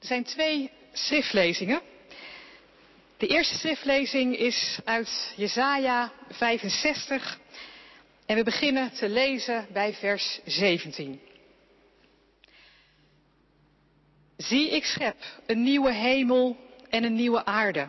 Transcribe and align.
Er 0.00 0.06
zijn 0.06 0.24
twee 0.24 0.70
schriftlezingen. 0.92 1.82
De 3.16 3.26
eerste 3.26 3.54
schriftlezing 3.58 4.36
is 4.36 4.78
uit 4.84 5.32
Jesaja 5.36 6.12
65 6.28 7.38
en 8.26 8.36
we 8.36 8.42
beginnen 8.42 8.92
te 8.92 9.08
lezen 9.08 9.66
bij 9.72 9.94
vers 9.94 10.40
17. 10.44 11.20
Zie, 14.36 14.70
ik 14.70 14.84
schep 14.84 15.16
een 15.46 15.62
nieuwe 15.62 15.92
hemel 15.92 16.56
en 16.88 17.04
een 17.04 17.14
nieuwe 17.14 17.44
aarde. 17.44 17.88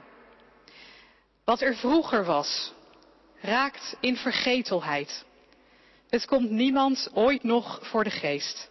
Wat 1.43 1.61
er 1.61 1.75
vroeger 1.75 2.25
was, 2.25 2.73
raakt 3.41 3.95
in 3.99 4.17
vergetelheid. 4.17 5.25
Het 6.09 6.25
komt 6.25 6.49
niemand 6.49 7.09
ooit 7.13 7.43
nog 7.43 7.79
voor 7.81 8.03
de 8.03 8.09
geest. 8.09 8.69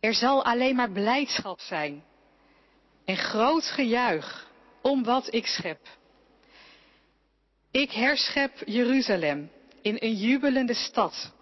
Er 0.00 0.14
zal 0.14 0.44
alleen 0.44 0.76
maar 0.76 0.90
blijdschap 0.90 1.60
zijn 1.60 2.04
en 3.04 3.16
groot 3.16 3.64
gejuich 3.64 4.50
om 4.82 5.04
wat 5.04 5.34
ik 5.34 5.46
schep. 5.46 5.80
Ik 7.70 7.90
herschep 7.90 8.62
Jeruzalem 8.64 9.50
in 9.82 9.96
een 10.00 10.14
jubelende 10.14 10.74
stad 10.74 11.32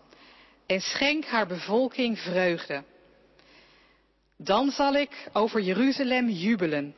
en 0.66 0.80
schenk 0.80 1.24
haar 1.24 1.46
bevolking 1.46 2.18
vreugde. 2.18 2.84
Dan 4.36 4.70
zal 4.70 4.94
ik 4.94 5.28
over 5.32 5.60
Jeruzalem 5.60 6.28
jubelen 6.28 6.94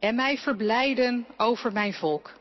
en 0.00 0.14
mij 0.14 0.38
verblijden 0.38 1.26
over 1.36 1.72
mijn 1.72 1.94
volk. 1.94 2.32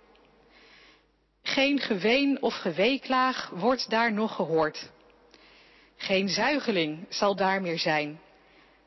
Geen 1.41 1.79
geween 1.79 2.41
of 2.41 2.53
geweeklaag 2.53 3.49
wordt 3.49 3.89
daar 3.89 4.13
nog 4.13 4.35
gehoord. 4.35 4.89
Geen 5.95 6.29
zuigeling 6.29 7.05
zal 7.09 7.35
daar 7.35 7.61
meer 7.61 7.79
zijn, 7.79 8.19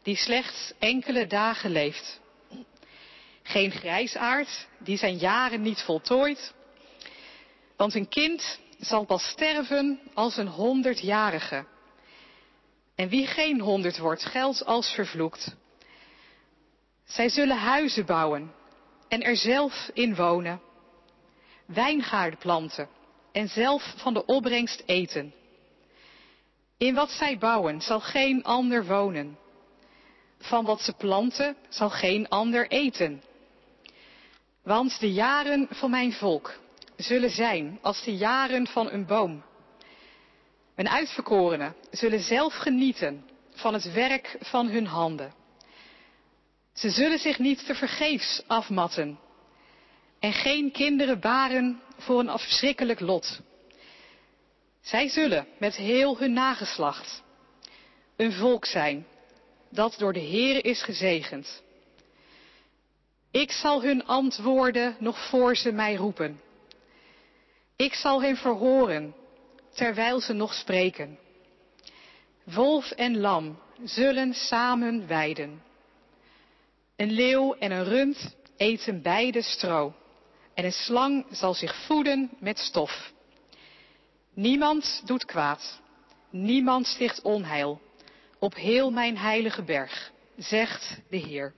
die 0.02 0.16
slechts 0.16 0.72
enkele 0.78 1.26
dagen 1.26 1.70
leeft. 1.70 2.20
Geen 3.42 3.70
grijsaard 3.70 4.68
die 4.78 4.96
zijn 4.96 5.16
jaren 5.16 5.62
niet 5.62 5.82
voltooit. 5.82 6.54
Want 7.76 7.94
een 7.94 8.08
kind 8.08 8.60
zal 8.78 9.04
pas 9.04 9.28
sterven 9.28 10.00
als 10.14 10.36
een 10.36 10.48
honderdjarige. 10.48 11.66
En 12.94 13.08
wie 13.08 13.26
geen 13.26 13.60
honderd 13.60 13.98
wordt, 13.98 14.24
geldt 14.24 14.64
als 14.64 14.90
vervloekt. 14.90 15.56
Zij 17.04 17.28
zullen 17.28 17.58
huizen 17.58 18.06
bouwen 18.06 18.54
en 19.08 19.22
er 19.22 19.36
zelf 19.36 19.90
in 19.92 20.14
wonen. 20.14 20.60
Wijngaarden 21.66 22.38
planten 22.38 22.88
en 23.32 23.48
zelf 23.48 23.94
van 23.96 24.14
de 24.14 24.24
opbrengst 24.24 24.82
eten. 24.86 25.34
In 26.78 26.94
wat 26.94 27.10
zij 27.10 27.38
bouwen 27.38 27.80
zal 27.80 28.00
geen 28.00 28.44
ander 28.44 28.86
wonen. 28.86 29.38
Van 30.38 30.64
wat 30.64 30.80
ze 30.80 30.92
planten 30.92 31.56
zal 31.68 31.90
geen 31.90 32.28
ander 32.28 32.68
eten. 32.68 33.22
Want 34.62 35.00
de 35.00 35.12
jaren 35.12 35.66
van 35.70 35.90
mijn 35.90 36.12
volk 36.12 36.58
zullen 36.96 37.30
zijn 37.30 37.78
als 37.82 38.04
de 38.04 38.16
jaren 38.16 38.66
van 38.66 38.90
een 38.90 39.06
boom. 39.06 39.44
Mijn 40.74 40.88
uitverkorenen 40.88 41.74
zullen 41.90 42.20
zelf 42.20 42.54
genieten 42.54 43.24
van 43.54 43.74
het 43.74 43.92
werk 43.92 44.36
van 44.40 44.68
hun 44.68 44.86
handen. 44.86 45.32
Ze 46.72 46.90
zullen 46.90 47.18
zich 47.18 47.38
niet 47.38 47.66
te 47.66 47.74
vergeefs 47.74 48.42
afmatten 48.46 49.18
en 50.20 50.32
geen 50.32 50.72
kinderen 50.72 51.20
baren 51.20 51.80
voor 51.96 52.20
een 52.20 52.28
afschrikkelijk 52.28 53.00
lot. 53.00 53.40
Zij 54.80 55.08
zullen 55.08 55.46
met 55.58 55.76
heel 55.76 56.18
hun 56.18 56.32
nageslacht 56.32 57.22
een 58.16 58.32
volk 58.32 58.64
zijn 58.64 59.06
dat 59.70 59.94
door 59.98 60.12
de 60.12 60.20
Heer 60.20 60.64
is 60.64 60.82
gezegend. 60.82 61.62
Ik 63.30 63.52
zal 63.52 63.82
hun 63.82 64.06
antwoorden 64.06 64.96
nog 64.98 65.28
voor 65.28 65.56
ze 65.56 65.72
mij 65.72 65.94
roepen. 65.94 66.40
Ik 67.76 67.94
zal 67.94 68.22
hen 68.22 68.36
verhoren 68.36 69.14
terwijl 69.70 70.20
ze 70.20 70.32
nog 70.32 70.54
spreken. 70.54 71.18
Wolf 72.44 72.90
en 72.90 73.18
lam 73.18 73.58
zullen 73.84 74.34
samen 74.34 75.06
weiden. 75.06 75.62
Een 76.96 77.10
leeuw 77.10 77.54
en 77.54 77.70
een 77.70 77.84
rund 77.84 78.36
eten 78.56 79.02
beide 79.02 79.42
stro. 79.42 79.94
En 80.54 80.64
een 80.64 80.72
slang 80.72 81.26
zal 81.30 81.54
zich 81.54 81.86
voeden 81.86 82.30
met 82.40 82.58
stof. 82.58 83.12
Niemand 84.34 85.02
doet 85.04 85.24
kwaad. 85.24 85.80
Niemand 86.30 86.86
sticht 86.86 87.22
onheil. 87.22 87.80
Op 88.38 88.54
heel 88.54 88.90
mijn 88.90 89.18
heilige 89.18 89.62
berg, 89.62 90.12
zegt 90.36 91.00
de 91.10 91.16
Heer. 91.16 91.54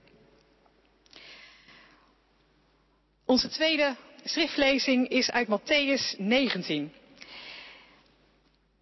Onze 3.25 3.49
tweede 3.49 3.95
schriftlezing 4.23 5.07
is 5.07 5.31
uit 5.31 5.47
Matthäus 5.47 6.17
19. 6.17 6.93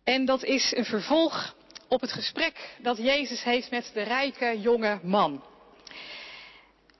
En 0.04 0.26
dat 0.26 0.44
is 0.44 0.76
een 0.76 0.86
vervolg 0.86 1.56
op 1.88 2.02
het 2.02 2.12
gesprek 2.12 2.76
dat 2.82 2.98
Jezus 2.98 3.44
heeft 3.44 3.72
met 3.72 3.92
de 3.94 4.02
rijke 4.02 4.60
jonge 4.60 5.00
man. 5.04 5.44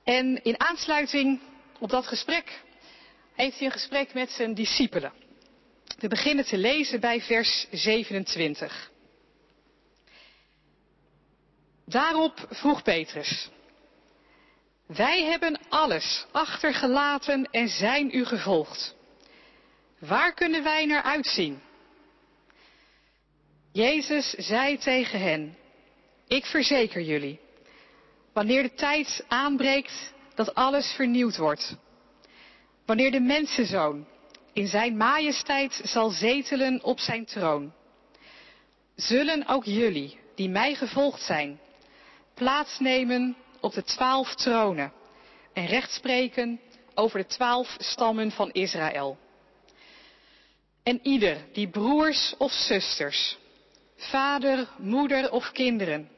En 0.04 0.42
in 0.42 0.60
aansluiting 0.60 1.40
op 1.78 1.90
dat 1.90 2.06
gesprek 2.06 2.62
heeft 3.34 3.56
hij 3.56 3.66
een 3.66 3.72
gesprek 3.72 4.14
met 4.14 4.30
zijn 4.30 4.54
discipelen. 4.54 5.12
We 5.98 6.08
beginnen 6.08 6.44
te 6.44 6.58
lezen 6.58 7.00
bij 7.00 7.20
vers 7.20 7.66
27. 7.70 8.90
Daarop 11.90 12.46
vroeg 12.50 12.82
Petrus, 12.82 13.48
wij 14.86 15.24
hebben 15.24 15.60
alles 15.68 16.26
achtergelaten 16.30 17.48
en 17.50 17.68
zijn 17.68 18.16
u 18.16 18.24
gevolgd. 18.24 18.94
Waar 19.98 20.34
kunnen 20.34 20.62
wij 20.62 20.86
naar 20.86 21.02
uitzien? 21.02 21.62
Jezus 23.72 24.30
zei 24.30 24.78
tegen 24.78 25.20
hen, 25.20 25.56
ik 26.26 26.46
verzeker 26.46 27.02
jullie, 27.02 27.40
wanneer 28.32 28.62
de 28.62 28.74
tijd 28.74 29.24
aanbreekt 29.28 30.12
dat 30.34 30.54
alles 30.54 30.92
vernieuwd 30.92 31.36
wordt, 31.36 31.76
wanneer 32.86 33.10
de 33.10 33.20
mensenzoon 33.20 34.06
in 34.52 34.66
zijn 34.66 34.96
majesteit 34.96 35.80
zal 35.84 36.10
zetelen 36.10 36.82
op 36.82 37.00
zijn 37.00 37.24
troon, 37.24 37.72
zullen 38.96 39.46
ook 39.46 39.64
jullie, 39.64 40.18
die 40.34 40.48
mij 40.48 40.74
gevolgd 40.74 41.22
zijn, 41.22 41.60
plaatsnemen 42.40 43.36
op 43.60 43.72
de 43.72 43.82
twaalf 43.82 44.34
tronen 44.34 44.92
en 45.52 45.66
recht 45.66 45.92
spreken 45.92 46.60
over 46.94 47.18
de 47.18 47.26
twaalf 47.26 47.76
stammen 47.78 48.30
van 48.30 48.50
Israël. 48.50 49.18
En 50.82 51.00
ieder 51.02 51.36
die 51.52 51.68
broers 51.68 52.34
of 52.38 52.52
zusters, 52.52 53.38
vader, 53.96 54.68
moeder 54.78 55.30
of 55.30 55.52
kinderen, 55.52 56.08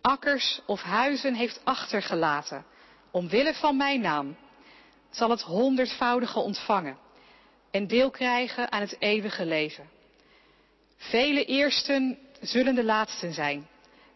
akkers 0.00 0.60
of 0.66 0.82
huizen 0.82 1.34
heeft 1.34 1.60
achtergelaten, 1.64 2.64
omwille 3.10 3.54
van 3.54 3.76
mijn 3.76 4.00
naam, 4.00 4.36
zal 5.10 5.30
het 5.30 5.42
honderdvoudige 5.42 6.38
ontvangen 6.38 6.98
en 7.70 7.86
deel 7.86 8.10
krijgen 8.10 8.72
aan 8.72 8.80
het 8.80 8.96
eeuwige 8.98 9.46
leven. 9.46 9.90
Vele 10.96 11.44
eersten 11.44 12.18
zullen 12.40 12.74
de 12.74 12.84
laatsten 12.84 13.32
zijn 13.32 13.72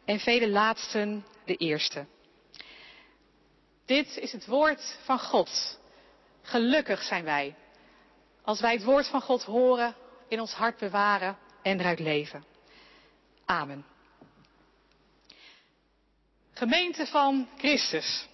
en 0.08 0.20
vele 0.20 0.48
laatsten 0.48 1.24
de 1.44 1.56
eerste. 1.56 2.06
Dit 3.86 4.16
is 4.16 4.32
het 4.32 4.46
woord 4.46 4.98
van 5.04 5.18
God. 5.18 5.78
Gelukkig 6.42 7.02
zijn 7.02 7.24
wij 7.24 7.54
als 8.42 8.60
wij 8.60 8.72
het 8.72 8.84
woord 8.84 9.08
van 9.08 9.20
God 9.20 9.44
horen, 9.44 9.94
in 10.28 10.40
ons 10.40 10.52
hart 10.52 10.78
bewaren 10.78 11.38
en 11.62 11.80
eruit 11.80 11.98
leven. 11.98 12.44
Amen. 13.44 13.86
Gemeente 16.52 17.06
van 17.06 17.48
Christus. 17.58 18.26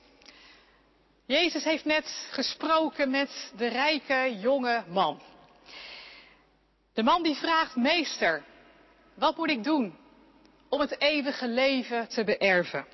Jezus 1.27 1.65
heeft 1.65 1.85
net 1.85 2.29
gesproken 2.31 3.11
met 3.11 3.53
de 3.57 3.67
rijke 3.67 4.37
jonge 4.41 4.85
man. 4.89 5.23
De 6.93 7.03
man 7.03 7.23
die 7.23 7.37
vraagt, 7.37 7.77
meester, 7.77 8.45
wat 9.15 9.37
moet 9.37 9.51
ik 9.51 9.65
doen 9.65 10.03
om 10.75 10.81
het 10.81 11.01
eeuwige 11.01 11.49
leven 11.49 12.09
te 12.09 12.25
beërven? 12.25 12.87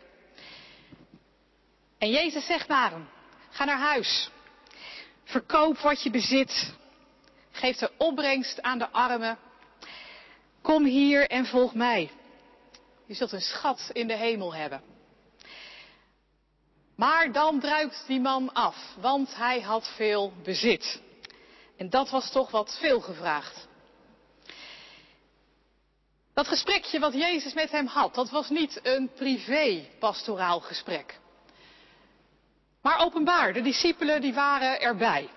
En 1.98 2.10
Jezus 2.10 2.46
zegt 2.46 2.68
naar 2.68 2.90
hem, 2.90 3.08
ga 3.50 3.64
naar 3.64 3.78
huis. 3.78 4.30
Verkoop 5.24 5.78
wat 5.78 6.02
je 6.02 6.10
bezit. 6.10 6.74
Geef 7.50 7.76
de 7.76 7.90
opbrengst 7.96 8.62
aan 8.62 8.78
de 8.78 8.90
armen. 8.90 9.38
Kom 10.62 10.84
hier 10.84 11.28
en 11.28 11.46
volg 11.46 11.74
mij. 11.74 12.10
Je 13.06 13.14
zult 13.14 13.32
een 13.32 13.40
schat 13.40 13.90
in 13.92 14.06
de 14.06 14.16
hemel 14.16 14.54
hebben. 14.54 14.82
Maar 16.96 17.32
dan 17.32 17.60
druipt 17.60 18.04
die 18.06 18.20
man 18.20 18.52
af, 18.52 18.94
want 18.98 19.36
hij 19.36 19.60
had 19.60 19.88
veel 19.96 20.32
bezit. 20.42 21.00
En 21.76 21.90
dat 21.90 22.10
was 22.10 22.32
toch 22.32 22.50
wat 22.50 22.78
veel 22.80 23.00
gevraagd. 23.00 23.68
Dat 26.34 26.48
gesprekje 26.48 26.98
wat 26.98 27.12
Jezus 27.12 27.54
met 27.54 27.70
hem 27.70 27.86
had, 27.86 28.14
dat 28.14 28.30
was 28.30 28.48
niet 28.48 28.80
een 28.82 29.10
privé 29.14 29.88
pastoraal 29.98 30.60
gesprek. 30.60 31.18
Maar 32.82 32.98
openbaar, 32.98 33.52
de 33.52 33.62
discipelen 33.62 34.20
die 34.20 34.34
waren 34.34 34.80
erbij. 34.80 35.28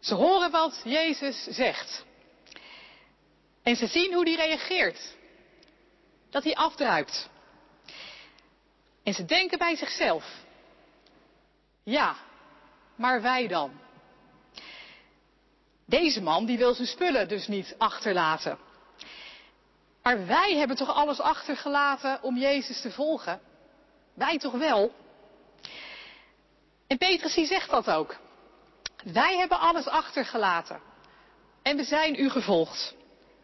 Ze 0.00 0.14
horen 0.14 0.50
wat 0.50 0.80
Jezus 0.84 1.44
zegt. 1.44 2.04
En 3.62 3.76
ze 3.76 3.86
zien 3.86 4.14
hoe 4.14 4.24
die 4.24 4.36
reageert. 4.36 5.14
Dat 6.30 6.44
hij 6.44 6.54
afdruipt. 6.54 7.28
En 9.02 9.14
ze 9.14 9.24
denken 9.24 9.58
bij 9.58 9.76
zichzelf. 9.76 10.24
Ja, 11.82 12.16
maar 12.94 13.22
wij 13.22 13.46
dan? 13.46 13.80
Deze 15.86 16.22
man 16.22 16.46
die 16.46 16.58
wil 16.58 16.74
zijn 16.74 16.88
spullen 16.88 17.28
dus 17.28 17.46
niet 17.46 17.74
achterlaten. 17.78 18.58
Maar 20.06 20.26
wij 20.26 20.56
hebben 20.56 20.76
toch 20.76 20.94
alles 20.94 21.20
achtergelaten 21.20 22.22
om 22.22 22.36
Jezus 22.36 22.80
te 22.80 22.90
volgen? 22.90 23.40
Wij 24.14 24.38
toch 24.38 24.52
wel? 24.52 24.92
En 26.86 26.98
Petrus 26.98 27.34
die 27.34 27.46
zegt 27.46 27.70
dat 27.70 27.90
ook. 27.90 28.16
Wij 29.04 29.36
hebben 29.36 29.58
alles 29.58 29.86
achtergelaten. 29.86 30.80
En 31.62 31.76
we 31.76 31.84
zijn 31.84 32.20
u 32.20 32.30
gevolgd. 32.30 32.94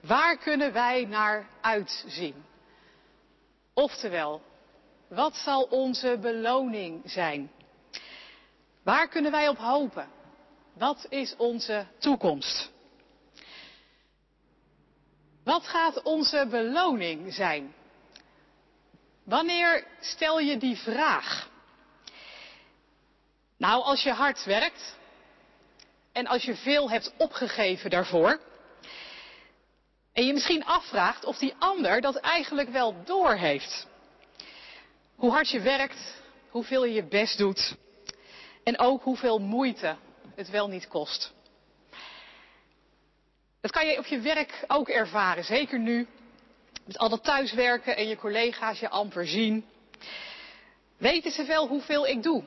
Waar 0.00 0.36
kunnen 0.36 0.72
wij 0.72 1.04
naar 1.04 1.48
uitzien? 1.60 2.44
Oftewel, 3.74 4.42
wat 5.08 5.36
zal 5.36 5.62
onze 5.62 6.18
beloning 6.20 7.02
zijn? 7.04 7.50
Waar 8.82 9.08
kunnen 9.08 9.30
wij 9.30 9.48
op 9.48 9.58
hopen? 9.58 10.08
Wat 10.72 11.06
is 11.08 11.34
onze 11.36 11.86
toekomst? 11.98 12.71
Wat 15.44 15.66
gaat 15.66 16.02
onze 16.02 16.46
beloning 16.50 17.34
zijn? 17.34 17.74
Wanneer 19.24 19.86
stel 20.00 20.38
je 20.38 20.56
die 20.56 20.76
vraag? 20.76 21.50
Nou, 23.56 23.82
als 23.82 24.02
je 24.02 24.12
hard 24.12 24.44
werkt 24.44 24.96
en 26.12 26.26
als 26.26 26.42
je 26.42 26.54
veel 26.54 26.90
hebt 26.90 27.12
opgegeven 27.18 27.90
daarvoor. 27.90 28.40
En 30.12 30.26
je 30.26 30.32
misschien 30.32 30.64
afvraagt 30.64 31.24
of 31.24 31.38
die 31.38 31.54
ander 31.58 32.00
dat 32.00 32.16
eigenlijk 32.16 32.68
wel 32.68 33.04
doorheeft. 33.04 33.86
Hoe 35.14 35.30
hard 35.30 35.50
je 35.50 35.60
werkt, 35.60 36.22
hoeveel 36.50 36.84
je 36.84 36.94
je 36.94 37.04
best 37.04 37.38
doet 37.38 37.76
en 38.64 38.78
ook 38.78 39.02
hoeveel 39.02 39.38
moeite 39.38 39.96
het 40.34 40.50
wel 40.50 40.68
niet 40.68 40.88
kost. 40.88 41.32
Dat 43.62 43.70
kan 43.70 43.86
je 43.86 43.98
op 43.98 44.06
je 44.06 44.20
werk 44.20 44.64
ook 44.66 44.88
ervaren, 44.88 45.44
zeker 45.44 45.78
nu. 45.78 46.06
Met 46.84 46.98
al 46.98 47.08
dat 47.08 47.24
thuiswerken 47.24 47.96
en 47.96 48.08
je 48.08 48.16
collega's 48.16 48.78
je 48.78 48.88
amper 48.88 49.26
zien. 49.26 49.64
Weten 50.96 51.30
ze 51.30 51.44
wel 51.44 51.68
hoeveel 51.68 52.06
ik 52.06 52.22
doe? 52.22 52.44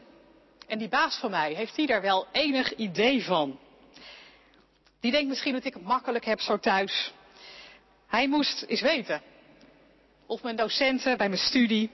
En 0.68 0.78
die 0.78 0.90
baas 0.90 1.18
van 1.18 1.32
mij, 1.32 1.54
heeft 1.54 1.76
die 1.76 1.88
daar 1.88 2.02
wel 2.02 2.28
enig 2.32 2.76
idee 2.76 3.24
van? 3.24 3.60
Die 5.00 5.12
denkt 5.12 5.30
misschien 5.30 5.54
dat 5.54 5.66
ik 5.66 5.74
het 5.74 5.84
makkelijk 5.84 6.26
heb 6.26 6.40
zo 6.40 6.60
thuis. 6.60 7.14
Hij 8.08 8.28
moest 8.28 8.62
eens 8.62 8.82
weten. 8.82 9.22
Of 10.26 10.44
mijn 10.44 10.56
docenten 10.56 11.18
bij 11.18 11.30
mijn 11.30 11.42
studie. 11.42 11.92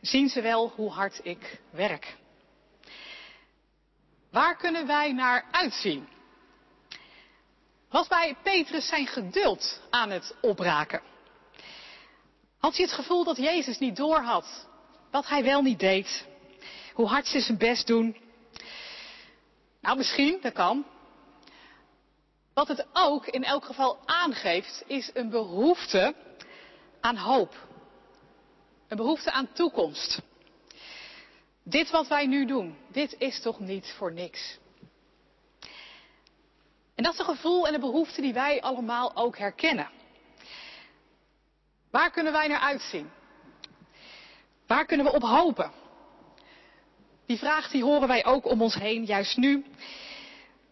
Zien 0.00 0.28
ze 0.28 0.40
wel 0.40 0.72
hoe 0.76 0.90
hard 0.90 1.20
ik 1.22 1.60
werk? 1.70 2.16
Waar 4.30 4.56
kunnen 4.56 4.86
wij 4.86 5.12
naar 5.12 5.44
uitzien? 5.50 6.14
Was 7.96 8.08
bij 8.08 8.36
Petrus 8.42 8.88
zijn 8.88 9.06
geduld 9.06 9.80
aan 9.90 10.10
het 10.10 10.34
opraken? 10.40 11.00
Had 12.58 12.76
hij 12.76 12.84
het 12.84 12.94
gevoel 12.94 13.24
dat 13.24 13.36
Jezus 13.36 13.78
niet 13.78 13.96
doorhad 13.96 14.66
wat 15.10 15.28
hij 15.28 15.44
wel 15.44 15.62
niet 15.62 15.78
deed? 15.78 16.26
Hoe 16.94 17.06
hard 17.06 17.26
ze 17.26 17.40
zijn 17.40 17.58
best 17.58 17.86
doen? 17.86 18.16
Nou, 19.80 19.96
misschien, 19.96 20.38
dat 20.42 20.52
kan. 20.52 20.86
Wat 22.54 22.68
het 22.68 22.86
ook 22.92 23.26
in 23.26 23.44
elk 23.44 23.64
geval 23.64 23.98
aangeeft, 24.04 24.82
is 24.86 25.10
een 25.14 25.30
behoefte 25.30 26.14
aan 27.00 27.16
hoop. 27.16 27.66
Een 28.88 28.96
behoefte 28.96 29.30
aan 29.30 29.52
toekomst. 29.52 30.20
Dit 31.62 31.90
wat 31.90 32.08
wij 32.08 32.26
nu 32.26 32.46
doen, 32.46 32.76
dit 32.92 33.14
is 33.18 33.40
toch 33.40 33.60
niet 33.60 33.94
voor 33.96 34.12
niks. 34.12 34.58
En 36.96 37.04
dat 37.04 37.12
is 37.12 37.18
een 37.18 37.24
gevoel 37.24 37.66
en 37.66 37.74
een 37.74 37.80
behoefte 37.80 38.20
die 38.20 38.32
wij 38.32 38.60
allemaal 38.60 39.16
ook 39.16 39.38
herkennen. 39.38 39.90
Waar 41.90 42.10
kunnen 42.10 42.32
wij 42.32 42.48
naar 42.48 42.60
uitzien? 42.60 43.10
Waar 44.66 44.86
kunnen 44.86 45.06
we 45.06 45.12
op 45.12 45.22
hopen? 45.22 45.72
Die 47.26 47.38
vraag 47.38 47.70
die 47.70 47.82
horen 47.82 48.08
wij 48.08 48.24
ook 48.24 48.46
om 48.46 48.62
ons 48.62 48.74
heen, 48.74 49.04
juist 49.04 49.36
nu. 49.36 49.64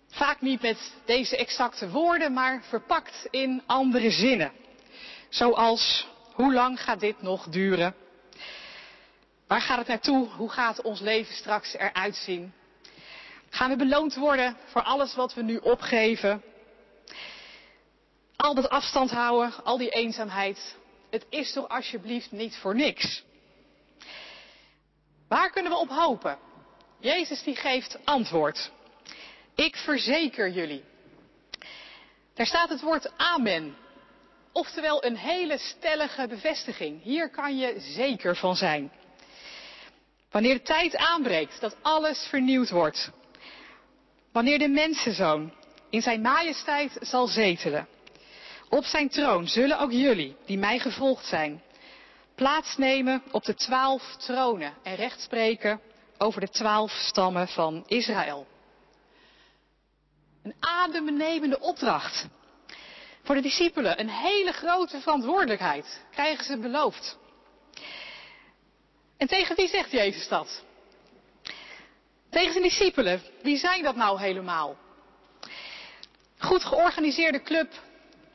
Vaak 0.08 0.40
niet 0.40 0.62
met 0.62 0.94
deze 1.04 1.36
exacte 1.36 1.90
woorden, 1.90 2.32
maar 2.32 2.62
verpakt 2.62 3.26
in 3.30 3.62
andere 3.66 4.10
zinnen. 4.10 4.52
Zoals, 5.28 6.08
hoe 6.32 6.52
lang 6.52 6.80
gaat 6.80 7.00
dit 7.00 7.22
nog 7.22 7.48
duren? 7.48 7.94
Waar 9.46 9.60
gaat 9.60 9.78
het 9.78 9.86
naartoe? 9.86 10.28
Hoe 10.28 10.50
gaat 10.50 10.82
ons 10.82 11.00
leven 11.00 11.34
straks 11.34 11.74
eruit 11.74 12.16
zien? 12.16 12.52
Gaan 13.54 13.70
we 13.70 13.76
beloond 13.76 14.14
worden 14.14 14.56
voor 14.64 14.82
alles 14.82 15.14
wat 15.14 15.34
we 15.34 15.42
nu 15.42 15.56
opgeven? 15.56 16.42
Al 18.36 18.54
dat 18.54 18.68
afstand 18.68 19.10
houden, 19.10 19.64
al 19.64 19.78
die 19.78 19.88
eenzaamheid. 19.88 20.76
Het 21.10 21.26
is 21.28 21.52
toch 21.52 21.68
alsjeblieft 21.68 22.32
niet 22.32 22.56
voor 22.56 22.74
niks. 22.74 23.24
Waar 25.28 25.50
kunnen 25.50 25.72
we 25.72 25.78
op 25.78 25.88
hopen? 25.88 26.38
Jezus 26.98 27.42
die 27.42 27.56
geeft 27.56 27.98
antwoord. 28.04 28.70
Ik 29.54 29.76
verzeker 29.76 30.50
jullie. 30.50 30.84
Daar 32.34 32.46
staat 32.46 32.68
het 32.68 32.80
woord 32.80 33.12
amen. 33.16 33.76
Oftewel 34.52 35.04
een 35.04 35.16
hele 35.16 35.58
stellige 35.58 36.26
bevestiging. 36.26 37.02
Hier 37.02 37.30
kan 37.30 37.58
je 37.58 37.74
zeker 37.78 38.36
van 38.36 38.56
zijn. 38.56 38.92
Wanneer 40.30 40.54
de 40.54 40.62
tijd 40.62 40.96
aanbreekt 40.96 41.60
dat 41.60 41.76
alles 41.82 42.26
vernieuwd 42.28 42.70
wordt. 42.70 43.12
Wanneer 44.34 44.58
de 44.58 44.68
mensenzoon 44.68 45.52
in 45.90 46.02
zijn 46.02 46.20
majesteit 46.20 46.96
zal 47.00 47.26
zetelen. 47.26 47.88
Op 48.68 48.84
zijn 48.84 49.08
troon 49.08 49.48
zullen 49.48 49.78
ook 49.78 49.92
jullie, 49.92 50.36
die 50.46 50.58
mij 50.58 50.78
gevolgd 50.78 51.26
zijn, 51.26 51.62
plaatsnemen 52.34 53.22
op 53.30 53.44
de 53.44 53.54
twaalf 53.54 54.16
tronen 54.16 54.74
en 54.82 54.94
recht 54.94 55.20
spreken 55.20 55.80
over 56.18 56.40
de 56.40 56.48
twaalf 56.48 56.90
stammen 56.90 57.48
van 57.48 57.84
Israël. 57.86 58.46
Een 60.42 60.54
adembenemende 60.60 61.60
opdracht. 61.60 62.26
Voor 63.22 63.34
de 63.34 63.42
discipelen 63.42 64.00
een 64.00 64.10
hele 64.10 64.52
grote 64.52 65.00
verantwoordelijkheid 65.00 66.00
krijgen 66.10 66.44
ze 66.44 66.58
beloofd. 66.58 67.18
En 69.16 69.26
tegen 69.26 69.56
wie 69.56 69.68
zegt 69.68 69.90
Jezus 69.90 70.28
dat? 70.28 70.64
Tegen 72.34 72.52
zijn 72.52 72.64
discipelen. 72.64 73.22
Wie 73.42 73.56
zijn 73.56 73.82
dat 73.82 73.96
nou 73.96 74.20
helemaal? 74.20 74.76
Goed 76.38 76.64
georganiseerde 76.64 77.42
club 77.42 77.72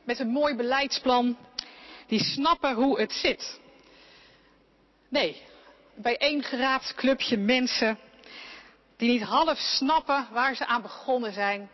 met 0.04 0.18
een 0.18 0.28
mooi 0.28 0.54
beleidsplan. 0.54 1.36
Die 2.06 2.24
snappen 2.24 2.74
hoe 2.74 3.00
het 3.00 3.12
zit. 3.12 3.60
Nee, 5.08 5.42
bijeengeraapt 5.94 6.94
clubje 6.94 7.36
mensen 7.36 7.98
die 8.96 9.10
niet 9.10 9.22
half 9.22 9.58
snappen 9.58 10.28
waar 10.32 10.54
ze 10.54 10.66
aan 10.66 10.82
begonnen 10.82 11.32
zijn. 11.32 11.70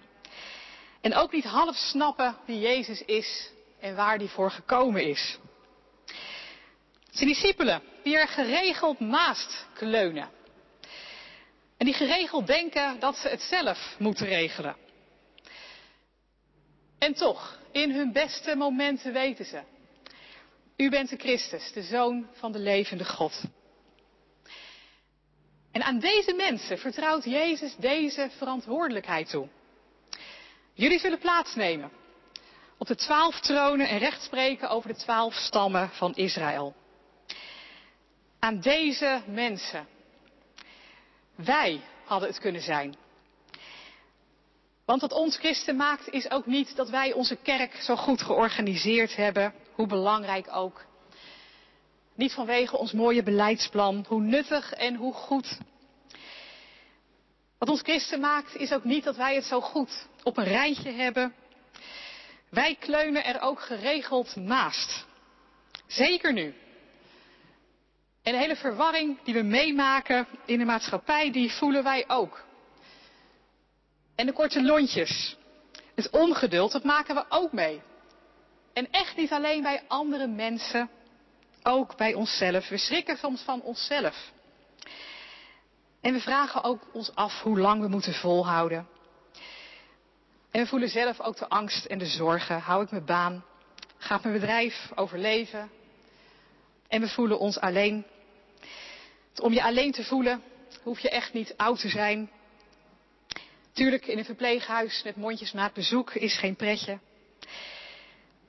En 1.00 1.14
ook 1.14 1.32
niet 1.32 1.44
half 1.44 1.76
snappen 1.76 2.36
wie 2.46 2.58
Jezus 2.58 3.02
is 3.04 3.50
en 3.80 3.96
waar 3.96 4.18
die 4.18 4.28
voor 4.28 4.50
gekomen 4.50 5.08
is. 5.08 5.38
Zijn 7.10 7.28
discipelen 7.28 7.82
die 8.02 8.18
er 8.18 8.28
geregeld 8.28 9.00
naast 9.00 9.66
kleunen. 9.74 10.35
En 11.76 11.86
die 11.86 11.94
geregeld 11.94 12.46
denken 12.46 13.00
dat 13.00 13.16
ze 13.16 13.28
het 13.28 13.42
zelf 13.42 13.96
moeten 13.98 14.26
regelen. 14.26 14.76
En 16.98 17.14
toch, 17.14 17.58
in 17.72 17.90
hun 17.90 18.12
beste 18.12 18.56
momenten 18.56 19.12
weten 19.12 19.44
ze. 19.44 19.62
U 20.76 20.90
bent 20.90 21.08
de 21.08 21.16
Christus, 21.16 21.72
de 21.72 21.82
Zoon 21.82 22.26
van 22.32 22.52
de 22.52 22.58
levende 22.58 23.04
God. 23.04 23.42
En 25.72 25.82
aan 25.82 25.98
deze 25.98 26.34
mensen 26.34 26.78
vertrouwt 26.78 27.24
Jezus 27.24 27.76
deze 27.76 28.30
verantwoordelijkheid 28.36 29.30
toe. 29.30 29.48
Jullie 30.72 30.98
zullen 30.98 31.18
plaatsnemen 31.18 31.90
op 32.78 32.86
de 32.86 32.94
twaalf 32.94 33.40
tronen 33.40 33.88
en 33.88 33.98
recht 33.98 34.22
spreken 34.22 34.70
over 34.70 34.88
de 34.88 34.98
twaalf 34.98 35.34
stammen 35.34 35.90
van 35.90 36.14
Israël. 36.14 36.74
Aan 38.38 38.60
deze 38.60 39.22
mensen. 39.26 39.86
Wij 41.36 41.80
hadden 42.04 42.28
het 42.28 42.38
kunnen 42.38 42.62
zijn. 42.62 42.96
Want 44.84 45.00
wat 45.00 45.12
ons 45.12 45.36
christen 45.36 45.76
maakt 45.76 46.08
is 46.08 46.30
ook 46.30 46.46
niet 46.46 46.76
dat 46.76 46.90
wij 46.90 47.12
onze 47.12 47.36
kerk 47.36 47.74
zo 47.74 47.96
goed 47.96 48.22
georganiseerd 48.22 49.16
hebben, 49.16 49.54
hoe 49.72 49.86
belangrijk 49.86 50.48
ook. 50.50 50.84
Niet 52.14 52.32
vanwege 52.32 52.76
ons 52.76 52.92
mooie 52.92 53.22
beleidsplan, 53.22 54.04
hoe 54.08 54.20
nuttig 54.20 54.72
en 54.72 54.94
hoe 54.94 55.12
goed. 55.12 55.58
Wat 57.58 57.68
ons 57.68 57.80
christen 57.80 58.20
maakt 58.20 58.56
is 58.56 58.72
ook 58.72 58.84
niet 58.84 59.04
dat 59.04 59.16
wij 59.16 59.34
het 59.34 59.44
zo 59.44 59.60
goed 59.60 60.06
op 60.22 60.36
een 60.36 60.44
rijtje 60.44 60.90
hebben. 60.90 61.34
Wij 62.48 62.76
kleunen 62.80 63.24
er 63.24 63.40
ook 63.40 63.60
geregeld 63.60 64.36
naast. 64.36 65.06
Zeker 65.86 66.32
nu. 66.32 66.54
En 68.26 68.32
de 68.32 68.38
hele 68.38 68.56
verwarring 68.56 69.18
die 69.24 69.34
we 69.34 69.42
meemaken 69.42 70.26
in 70.44 70.58
de 70.58 70.64
maatschappij, 70.64 71.32
die 71.32 71.52
voelen 71.52 71.82
wij 71.82 72.04
ook. 72.08 72.44
En 74.14 74.26
de 74.26 74.32
korte 74.32 74.62
lontjes, 74.62 75.36
het 75.94 76.10
ongeduld, 76.10 76.72
dat 76.72 76.84
maken 76.84 77.14
we 77.14 77.24
ook 77.28 77.52
mee. 77.52 77.82
En 78.72 78.90
echt 78.90 79.16
niet 79.16 79.32
alleen 79.32 79.62
bij 79.62 79.82
andere 79.88 80.26
mensen, 80.26 80.90
ook 81.62 81.96
bij 81.96 82.14
onszelf. 82.14 82.68
We 82.68 82.78
schrikken 82.78 83.16
soms 83.16 83.42
van 83.42 83.62
onszelf. 83.62 84.32
En 86.00 86.12
we 86.12 86.20
vragen 86.20 86.64
ook 86.64 86.82
ons 86.92 87.14
af 87.14 87.42
hoe 87.42 87.58
lang 87.58 87.80
we 87.80 87.88
moeten 87.88 88.14
volhouden. 88.14 88.88
En 90.50 90.62
we 90.62 90.66
voelen 90.66 90.88
zelf 90.88 91.20
ook 91.20 91.36
de 91.36 91.48
angst 91.48 91.84
en 91.84 91.98
de 91.98 92.06
zorgen. 92.06 92.60
Hou 92.60 92.82
ik 92.82 92.90
mijn 92.90 93.04
baan? 93.04 93.44
Gaat 93.96 94.22
mijn 94.22 94.40
bedrijf 94.40 94.90
overleven? 94.94 95.70
En 96.88 97.00
we 97.00 97.08
voelen 97.08 97.38
ons 97.38 97.58
alleen. 97.58 98.06
Om 99.40 99.52
je 99.52 99.62
alleen 99.62 99.92
te 99.92 100.04
voelen 100.04 100.42
hoef 100.82 101.00
je 101.00 101.10
echt 101.10 101.32
niet 101.32 101.54
oud 101.56 101.80
te 101.80 101.88
zijn. 101.88 102.30
Tuurlijk, 103.72 104.06
in 104.06 104.18
een 104.18 104.24
verpleeghuis 104.24 105.02
met 105.02 105.16
mondjesmaat 105.16 105.72
bezoek 105.72 106.14
is 106.14 106.38
geen 106.38 106.56
pretje. 106.56 106.98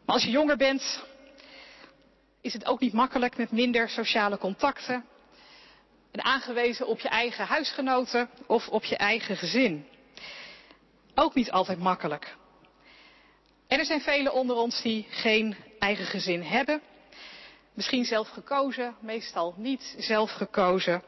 Maar 0.06 0.16
als 0.16 0.24
je 0.24 0.30
jonger 0.30 0.58
bent, 0.58 1.04
is 2.42 2.54
het 2.54 2.66
ook 2.66 2.80
niet 2.80 2.94
makkelijk 2.94 3.38
met 3.38 3.52
minder 3.52 3.90
sociale 3.90 4.38
contacten. 4.38 5.06
En 6.12 6.24
aangewezen 6.24 6.88
op 6.88 7.00
je 7.00 7.10
eigen 7.10 7.46
huisgenoten 7.46 8.30
of 8.46 8.68
op 8.68 8.84
je 8.84 8.98
eigen 8.98 9.38
gezin. 9.38 9.88
Ook 11.16 11.34
niet 11.34 11.52
altijd 11.52 11.80
makkelijk. 11.80 12.36
En 13.68 13.80
er 13.80 13.86
zijn 13.86 14.02
velen 14.02 14.34
onder 14.34 14.56
ons 14.56 14.82
die 14.82 15.08
geen 15.10 15.56
eigen 15.80 16.06
gezin 16.06 16.42
hebben. 16.42 16.82
Misschien 17.78 18.06
zelf 18.06 18.30
gekozen, 18.30 18.96
meestal 19.00 19.54
niet 19.58 19.96
zelf 19.98 20.32
gekozen. 20.32 21.04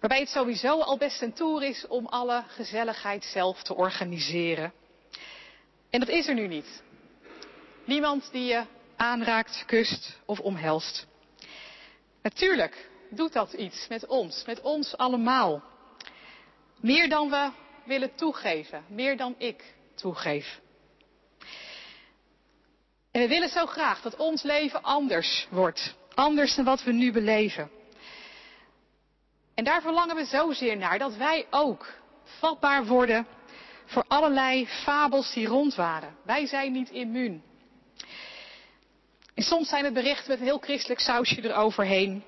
Waarbij 0.00 0.18
het 0.18 0.28
sowieso 0.28 0.80
al 0.80 0.98
best 0.98 1.22
een 1.22 1.32
toer 1.32 1.62
is 1.62 1.86
om 1.86 2.06
alle 2.06 2.44
gezelligheid 2.46 3.24
zelf 3.24 3.62
te 3.62 3.74
organiseren. 3.74 4.72
En 5.90 6.00
dat 6.00 6.08
is 6.08 6.28
er 6.28 6.34
nu 6.34 6.46
niet. 6.46 6.82
Niemand 7.84 8.28
die 8.32 8.44
je 8.44 8.64
aanraakt, 8.96 9.64
kust 9.66 10.20
of 10.24 10.40
omhelst. 10.40 11.06
Natuurlijk 12.22 12.90
doet 13.10 13.32
dat 13.32 13.52
iets 13.52 13.88
met 13.88 14.06
ons, 14.06 14.44
met 14.44 14.60
ons 14.60 14.96
allemaal. 14.96 15.62
Meer 16.80 17.08
dan 17.08 17.30
we 17.30 17.50
willen 17.84 18.14
toegeven, 18.14 18.84
meer 18.88 19.16
dan 19.16 19.34
ik 19.38 19.74
toegeef. 19.94 20.60
En 23.14 23.20
we 23.20 23.28
willen 23.28 23.48
zo 23.48 23.66
graag 23.66 24.00
dat 24.00 24.16
ons 24.16 24.42
leven 24.42 24.82
anders 24.82 25.46
wordt, 25.50 25.94
anders 26.14 26.54
dan 26.54 26.64
wat 26.64 26.82
we 26.82 26.92
nu 26.92 27.12
beleven. 27.12 27.70
En 29.54 29.64
daar 29.64 29.82
verlangen 29.82 30.16
we 30.16 30.24
zozeer 30.24 30.76
naar 30.76 30.98
dat 30.98 31.16
wij 31.16 31.46
ook 31.50 31.92
vatbaar 32.24 32.86
worden 32.86 33.26
voor 33.84 34.04
allerlei 34.08 34.66
fabels 34.66 35.32
die 35.32 35.46
rond 35.46 35.74
waren. 35.74 36.16
Wij 36.22 36.46
zijn 36.46 36.72
niet 36.72 36.90
immuun. 36.90 37.42
En 39.34 39.42
soms 39.42 39.68
zijn 39.68 39.84
het 39.84 39.94
berichten 39.94 40.28
met 40.28 40.38
een 40.38 40.44
heel 40.44 40.58
christelijk 40.58 41.00
sausje 41.00 41.44
eroverheen. 41.44 42.24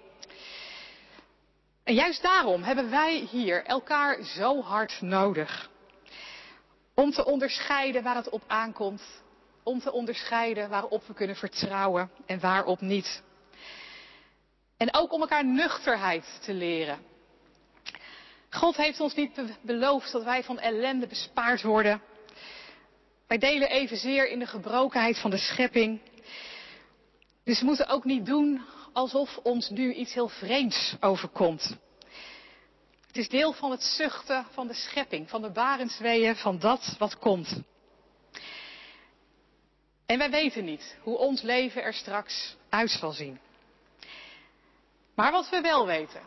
En 1.84 1.94
juist 1.94 2.22
daarom 2.22 2.62
hebben 2.62 2.90
wij 2.90 3.26
hier 3.30 3.64
elkaar 3.64 4.22
zo 4.22 4.62
hard 4.62 5.00
nodig. 5.00 5.70
Om 6.94 7.10
te 7.10 7.24
onderscheiden 7.24 8.02
waar 8.02 8.16
het 8.16 8.28
op 8.28 8.42
aankomt. 8.46 9.02
Om 9.66 9.80
te 9.80 9.92
onderscheiden 9.92 10.68
waarop 10.68 11.06
we 11.06 11.14
kunnen 11.14 11.36
vertrouwen 11.36 12.10
en 12.26 12.40
waarop 12.40 12.80
niet. 12.80 13.22
En 14.76 14.94
ook 14.94 15.12
om 15.12 15.20
elkaar 15.20 15.44
nuchterheid 15.44 16.38
te 16.42 16.54
leren. 16.54 16.98
God 18.50 18.76
heeft 18.76 19.00
ons 19.00 19.14
niet 19.14 19.40
beloofd 19.60 20.12
dat 20.12 20.24
wij 20.24 20.44
van 20.44 20.58
ellende 20.58 21.06
bespaard 21.06 21.62
worden. 21.62 22.02
Wij 23.26 23.38
delen 23.38 23.70
evenzeer 23.70 24.28
in 24.28 24.38
de 24.38 24.46
gebrokenheid 24.46 25.18
van 25.18 25.30
de 25.30 25.38
schepping. 25.38 26.00
Dus 27.44 27.60
we 27.60 27.66
moeten 27.66 27.88
ook 27.88 28.04
niet 28.04 28.26
doen 28.26 28.62
alsof 28.92 29.38
ons 29.42 29.70
nu 29.70 29.92
iets 29.92 30.14
heel 30.14 30.28
vreemds 30.28 30.96
overkomt. 31.00 31.76
Het 33.06 33.16
is 33.16 33.28
deel 33.28 33.52
van 33.52 33.70
het 33.70 33.82
zuchten 33.82 34.46
van 34.50 34.66
de 34.66 34.74
schepping, 34.74 35.30
van 35.30 35.42
de 35.42 35.50
barensweeën, 35.50 36.36
van 36.36 36.58
dat 36.58 36.94
wat 36.98 37.18
komt. 37.18 37.62
En 40.06 40.18
wij 40.18 40.30
weten 40.30 40.64
niet 40.64 40.96
hoe 41.02 41.18
ons 41.18 41.42
leven 41.42 41.82
er 41.82 41.94
straks 41.94 42.56
uit 42.68 42.90
zal 42.90 43.12
zien. 43.12 43.40
Maar 45.14 45.32
wat 45.32 45.48
we 45.48 45.60
wel 45.60 45.86
weten, 45.86 46.20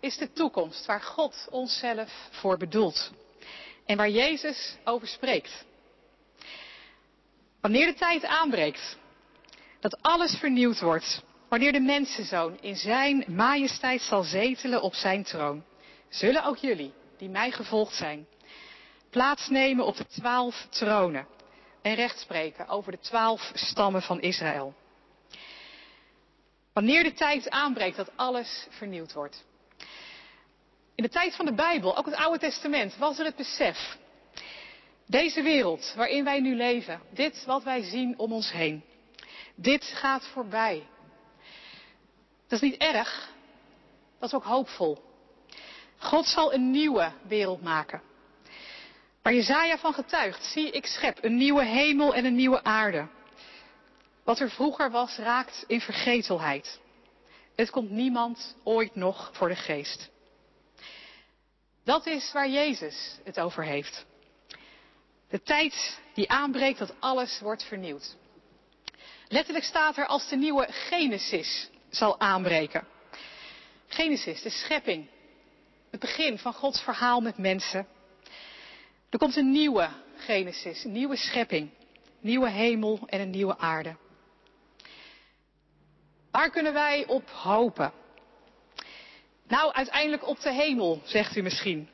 is 0.00 0.16
de 0.16 0.32
toekomst 0.32 0.86
waar 0.86 1.00
God 1.00 1.46
onszelf 1.50 2.28
voor 2.30 2.56
bedoelt. 2.56 3.10
En 3.86 3.96
waar 3.96 4.10
Jezus 4.10 4.76
over 4.84 5.06
spreekt. 5.06 5.64
Wanneer 7.60 7.86
de 7.86 7.94
tijd 7.94 8.24
aanbreekt, 8.24 8.96
dat 9.80 10.02
alles 10.02 10.34
vernieuwd 10.34 10.80
wordt, 10.80 11.22
wanneer 11.48 11.72
de 11.72 11.80
mensenzoon 11.80 12.58
in 12.60 12.76
zijn 12.76 13.24
majesteit 13.26 14.02
zal 14.02 14.22
zetelen 14.22 14.82
op 14.82 14.94
zijn 14.94 15.22
troon, 15.22 15.64
zullen 16.08 16.44
ook 16.44 16.56
jullie, 16.56 16.92
die 17.18 17.28
mij 17.28 17.50
gevolgd 17.50 17.94
zijn, 17.94 18.26
plaatsnemen 19.10 19.86
op 19.86 19.96
de 19.96 20.06
twaalf 20.06 20.66
tronen 20.70 21.26
en 21.82 21.94
recht 21.94 22.18
spreken 22.18 22.68
over 22.68 22.92
de 22.92 22.98
twaalf 22.98 23.50
stammen 23.54 24.02
van 24.02 24.20
Israël. 24.20 24.74
Wanneer 26.72 27.02
de 27.02 27.12
tijd 27.12 27.50
aanbreekt 27.50 27.96
dat 27.96 28.16
alles 28.16 28.66
vernieuwd 28.70 29.12
wordt. 29.12 29.44
In 30.94 31.02
de 31.02 31.08
tijd 31.08 31.36
van 31.36 31.46
de 31.46 31.54
Bijbel, 31.54 31.96
ook 31.96 32.06
het 32.06 32.14
Oude 32.14 32.38
Testament, 32.38 32.96
was 32.96 33.18
er 33.18 33.24
het 33.24 33.36
besef. 33.36 33.98
Deze 35.06 35.42
wereld 35.42 35.92
waarin 35.96 36.24
wij 36.24 36.40
nu 36.40 36.56
leven, 36.56 37.00
dit 37.10 37.44
wat 37.44 37.62
wij 37.62 37.82
zien 37.82 38.18
om 38.18 38.32
ons 38.32 38.52
heen, 38.52 38.84
dit 39.54 39.84
gaat 39.84 40.26
voorbij. 40.26 40.86
Dat 42.48 42.62
is 42.62 42.70
niet 42.70 42.80
erg, 42.80 43.30
dat 44.18 44.28
is 44.28 44.34
ook 44.34 44.44
hoopvol. 44.44 45.02
God 45.98 46.26
zal 46.26 46.54
een 46.54 46.70
nieuwe 46.70 47.12
wereld 47.26 47.62
maken. 47.62 48.02
Waar 49.22 49.34
Jezaja 49.34 49.78
van 49.78 49.94
getuigt, 49.94 50.44
zie 50.44 50.70
ik 50.70 50.86
schep 50.86 51.24
een 51.24 51.36
nieuwe 51.36 51.64
hemel 51.64 52.14
en 52.14 52.24
een 52.24 52.34
nieuwe 52.34 52.64
aarde. 52.64 53.08
Wat 54.24 54.40
er 54.40 54.50
vroeger 54.50 54.90
was, 54.90 55.16
raakt 55.16 55.64
in 55.66 55.80
vergetelheid. 55.80 56.80
Het 57.54 57.70
komt 57.70 57.90
niemand 57.90 58.56
ooit 58.64 58.94
nog 58.94 59.30
voor 59.32 59.48
de 59.48 59.56
geest. 59.56 60.10
Dat 61.84 62.06
is 62.06 62.32
waar 62.32 62.48
Jezus 62.48 63.18
het 63.24 63.40
over 63.40 63.64
heeft. 63.64 64.06
De 65.28 65.42
tijd 65.42 66.00
die 66.14 66.30
aanbreekt 66.30 66.78
dat 66.78 66.94
alles 67.00 67.40
wordt 67.40 67.64
vernieuwd. 67.64 68.16
Letterlijk 69.28 69.64
staat 69.64 69.96
er 69.96 70.06
als 70.06 70.28
de 70.28 70.36
nieuwe 70.36 70.66
Genesis 70.70 71.70
zal 71.90 72.20
aanbreken. 72.20 72.86
Genesis, 73.86 74.42
de 74.42 74.50
schepping. 74.50 75.08
Het 75.90 76.00
begin 76.00 76.38
van 76.38 76.52
Gods 76.52 76.80
verhaal 76.80 77.20
met 77.20 77.38
mensen. 77.38 77.86
Er 79.12 79.18
komt 79.18 79.36
een 79.36 79.50
nieuwe 79.50 79.88
Genesis, 80.16 80.84
een 80.84 80.92
nieuwe 80.92 81.16
schepping. 81.16 81.70
Nieuwe 82.20 82.48
hemel 82.48 83.00
en 83.06 83.20
een 83.20 83.30
nieuwe 83.30 83.58
aarde. 83.58 83.96
Waar 86.30 86.50
kunnen 86.50 86.72
wij 86.72 87.06
op 87.06 87.30
hopen? 87.30 87.92
Nou, 89.48 89.72
uiteindelijk 89.72 90.26
op 90.26 90.40
de 90.40 90.52
hemel, 90.52 91.00
zegt 91.04 91.36
u 91.36 91.42
misschien. 91.42 91.88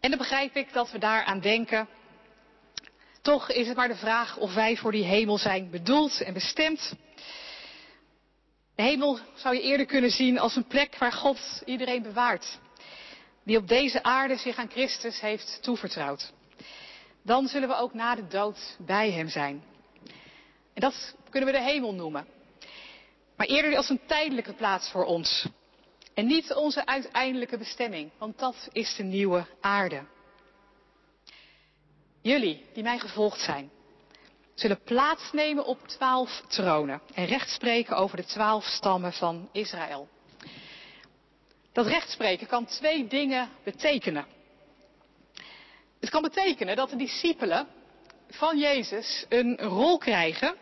En 0.00 0.10
dan 0.10 0.18
begrijp 0.18 0.56
ik 0.56 0.72
dat 0.72 0.90
we 0.90 0.98
daaraan 0.98 1.40
denken. 1.40 1.88
Toch 3.22 3.50
is 3.50 3.66
het 3.66 3.76
maar 3.76 3.88
de 3.88 3.96
vraag 3.96 4.36
of 4.36 4.54
wij 4.54 4.76
voor 4.76 4.92
die 4.92 5.04
hemel 5.04 5.38
zijn 5.38 5.70
bedoeld 5.70 6.20
en 6.20 6.32
bestemd. 6.32 6.94
De 8.74 8.82
hemel 8.82 9.18
zou 9.34 9.54
je 9.54 9.62
eerder 9.62 9.86
kunnen 9.86 10.10
zien 10.10 10.38
als 10.38 10.56
een 10.56 10.66
plek 10.66 10.98
waar 10.98 11.12
God 11.12 11.62
iedereen 11.64 12.02
bewaart. 12.02 12.58
Die 13.50 13.58
op 13.58 13.68
deze 13.68 14.02
aarde 14.02 14.36
zich 14.36 14.56
aan 14.56 14.70
Christus 14.70 15.20
heeft 15.20 15.58
toevertrouwd. 15.62 16.32
Dan 17.22 17.46
zullen 17.46 17.68
we 17.68 17.74
ook 17.74 17.94
na 17.94 18.14
de 18.14 18.26
dood 18.26 18.76
bij 18.78 19.10
Hem 19.10 19.28
zijn. 19.28 19.64
En 20.74 20.80
dat 20.80 21.14
kunnen 21.30 21.52
we 21.52 21.58
de 21.58 21.64
hemel 21.64 21.94
noemen. 21.94 22.26
Maar 23.36 23.46
eerder 23.46 23.76
als 23.76 23.88
een 23.88 24.00
tijdelijke 24.06 24.52
plaats 24.52 24.90
voor 24.90 25.04
ons. 25.04 25.48
En 26.14 26.26
niet 26.26 26.54
onze 26.54 26.86
uiteindelijke 26.86 27.58
bestemming, 27.58 28.10
want 28.18 28.38
dat 28.38 28.68
is 28.72 28.94
de 28.96 29.02
nieuwe 29.02 29.46
aarde. 29.60 30.04
Jullie, 32.22 32.64
die 32.72 32.82
mij 32.82 32.98
gevolgd 32.98 33.40
zijn, 33.40 33.70
zullen 34.54 34.82
plaatsnemen 34.82 35.64
op 35.64 35.88
twaalf 35.88 36.42
tronen 36.48 37.02
en 37.14 37.24
rechtspreken 37.24 37.96
over 37.96 38.16
de 38.16 38.24
twaalf 38.24 38.64
stammen 38.64 39.12
van 39.12 39.48
Israël. 39.52 40.08
Dat 41.72 41.86
rechtspreken 41.86 42.46
kan 42.46 42.66
twee 42.66 43.06
dingen 43.06 43.48
betekenen. 43.64 44.26
Het 46.00 46.10
kan 46.10 46.22
betekenen 46.22 46.76
dat 46.76 46.90
de 46.90 46.96
discipelen 46.96 47.68
van 48.28 48.58
Jezus 48.58 49.26
een 49.28 49.56
rol 49.56 49.98
krijgen 49.98 50.54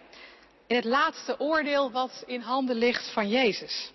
in 0.67 0.77
het 0.77 0.85
laatste 0.85 1.41
oordeel 1.41 1.91
wat 1.91 2.23
in 2.27 2.41
handen 2.41 2.77
ligt 2.77 3.13
van 3.13 3.29
Jezus. 3.29 3.93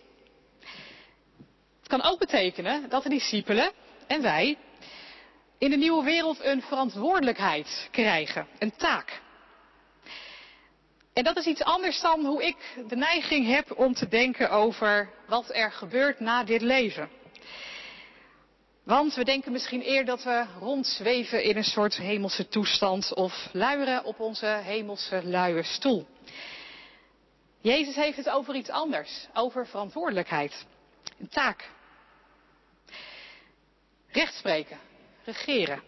Het 1.80 1.88
kan 1.88 2.02
ook 2.02 2.20
betekenen 2.20 2.90
dat 2.90 3.04
de 3.04 3.10
discipelen 3.10 3.72
en 4.08 4.22
wij 4.22 4.58
in 5.58 5.70
de 5.70 5.78
nieuwe 5.78 6.04
wereld 6.04 6.44
een 6.44 6.62
verantwoordelijkheid 6.62 7.88
krijgen, 7.92 8.48
een 8.60 8.76
taak. 8.76 9.22
En 11.14 11.24
dat 11.24 11.38
is 11.38 11.46
iets 11.46 11.64
anders 11.64 12.02
dan 12.02 12.26
hoe 12.26 12.44
ik 12.44 12.58
de 12.88 12.96
neiging 12.96 13.48
heb 13.48 13.78
om 13.80 13.94
te 13.94 14.08
denken 14.08 14.50
over 14.50 15.10
wat 15.28 15.56
er 15.56 15.72
gebeurt 15.72 16.20
na 16.20 16.44
dit 16.44 16.62
leven. 16.62 17.10
Want 18.84 19.16
we 19.16 19.24
denken 19.24 19.52
misschien 19.52 19.82
eerder 19.82 20.06
dat 20.06 20.24
we 20.24 20.46
rondzweven 20.60 21.44
in 21.44 21.58
een 21.58 21.64
soort 21.64 21.98
hemelse 21.98 22.48
toestand 22.48 23.14
of 23.14 23.50
luieren 23.52 24.04
op 24.04 24.20
onze 24.20 24.46
hemelse 24.46 25.24
luie 25.24 25.64
stoel. 25.64 26.08
Jezus 27.62 27.96
heeft 27.96 28.18
het 28.18 28.30
over 28.30 28.56
iets 28.56 28.70
anders, 28.70 29.28
over 29.34 29.68
verantwoordelijkheid, 29.68 30.66
een 31.20 31.30
taak. 31.30 31.70
Rechtspreken, 34.08 34.80
regeren 35.24 35.84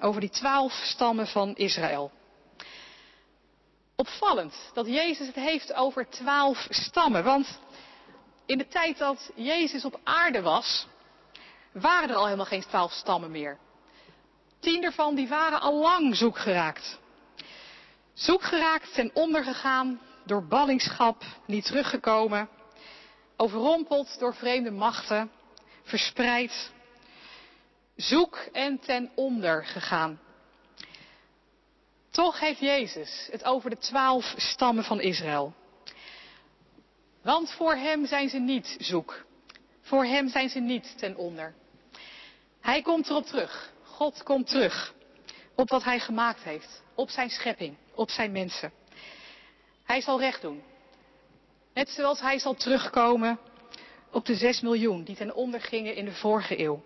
over 0.00 0.20
die 0.20 0.30
twaalf 0.30 0.72
stammen 0.72 1.26
van 1.26 1.54
Israël. 1.54 2.12
Opvallend 3.96 4.70
dat 4.72 4.86
Jezus 4.86 5.26
het 5.26 5.36
heeft 5.36 5.74
over 5.74 6.08
twaalf 6.08 6.66
stammen, 6.70 7.24
want 7.24 7.60
in 8.46 8.58
de 8.58 8.68
tijd 8.68 8.98
dat 8.98 9.30
Jezus 9.34 9.84
op 9.84 10.00
aarde 10.04 10.42
was, 10.42 10.86
waren 11.72 12.08
er 12.08 12.14
al 12.14 12.24
helemaal 12.24 12.46
geen 12.46 12.60
twaalf 12.60 12.92
stammen 12.92 13.30
meer. 13.30 13.58
Tien 14.60 14.84
ervan 14.84 15.14
die 15.14 15.28
waren 15.28 15.60
al 15.60 15.74
lang 15.74 16.16
zoek 16.16 16.38
geraakt. 16.38 16.98
Zoek 18.14 18.42
geraakt 18.42 18.98
en 18.98 19.10
ondergegaan 19.14 20.00
door 20.24 20.46
ballingschap, 20.46 21.22
niet 21.46 21.64
teruggekomen, 21.64 22.48
overrompeld 23.36 24.18
door 24.18 24.34
vreemde 24.34 24.70
machten, 24.70 25.30
verspreid, 25.82 26.72
zoek 27.94 28.36
en 28.52 28.78
ten 28.78 29.10
onder 29.14 29.64
gegaan. 29.64 30.20
Toch 32.16 32.40
heeft 32.40 32.60
Jezus 32.60 33.28
het 33.30 33.44
over 33.44 33.70
de 33.70 33.78
twaalf 33.78 34.34
stammen 34.36 34.84
van 34.84 35.00
Israël. 35.00 35.54
Want 37.22 37.50
voor 37.52 37.74
Hem 37.74 38.06
zijn 38.06 38.28
ze 38.28 38.38
niet 38.38 38.76
zoek. 38.78 39.24
Voor 39.80 40.04
Hem 40.04 40.28
zijn 40.28 40.48
ze 40.48 40.58
niet 40.58 40.98
ten 40.98 41.16
onder. 41.16 41.54
Hij 42.60 42.82
komt 42.82 43.08
erop 43.08 43.26
terug. 43.26 43.72
God 43.82 44.22
komt 44.22 44.46
terug 44.46 44.94
op 45.54 45.68
wat 45.68 45.84
Hij 45.84 46.00
gemaakt 46.00 46.42
heeft. 46.42 46.82
Op 46.94 47.10
Zijn 47.10 47.30
schepping, 47.30 47.76
op 47.94 48.10
Zijn 48.10 48.32
mensen. 48.32 48.72
Hij 49.84 50.00
zal 50.00 50.20
recht 50.20 50.42
doen. 50.42 50.62
Net 51.74 51.88
zoals 51.88 52.20
Hij 52.20 52.38
zal 52.38 52.54
terugkomen 52.54 53.38
op 54.10 54.24
de 54.24 54.34
zes 54.34 54.60
miljoen 54.60 55.04
die 55.04 55.16
ten 55.16 55.34
onder 55.34 55.60
gingen 55.60 55.94
in 55.94 56.04
de 56.04 56.14
vorige 56.14 56.58
eeuw. 56.58 56.82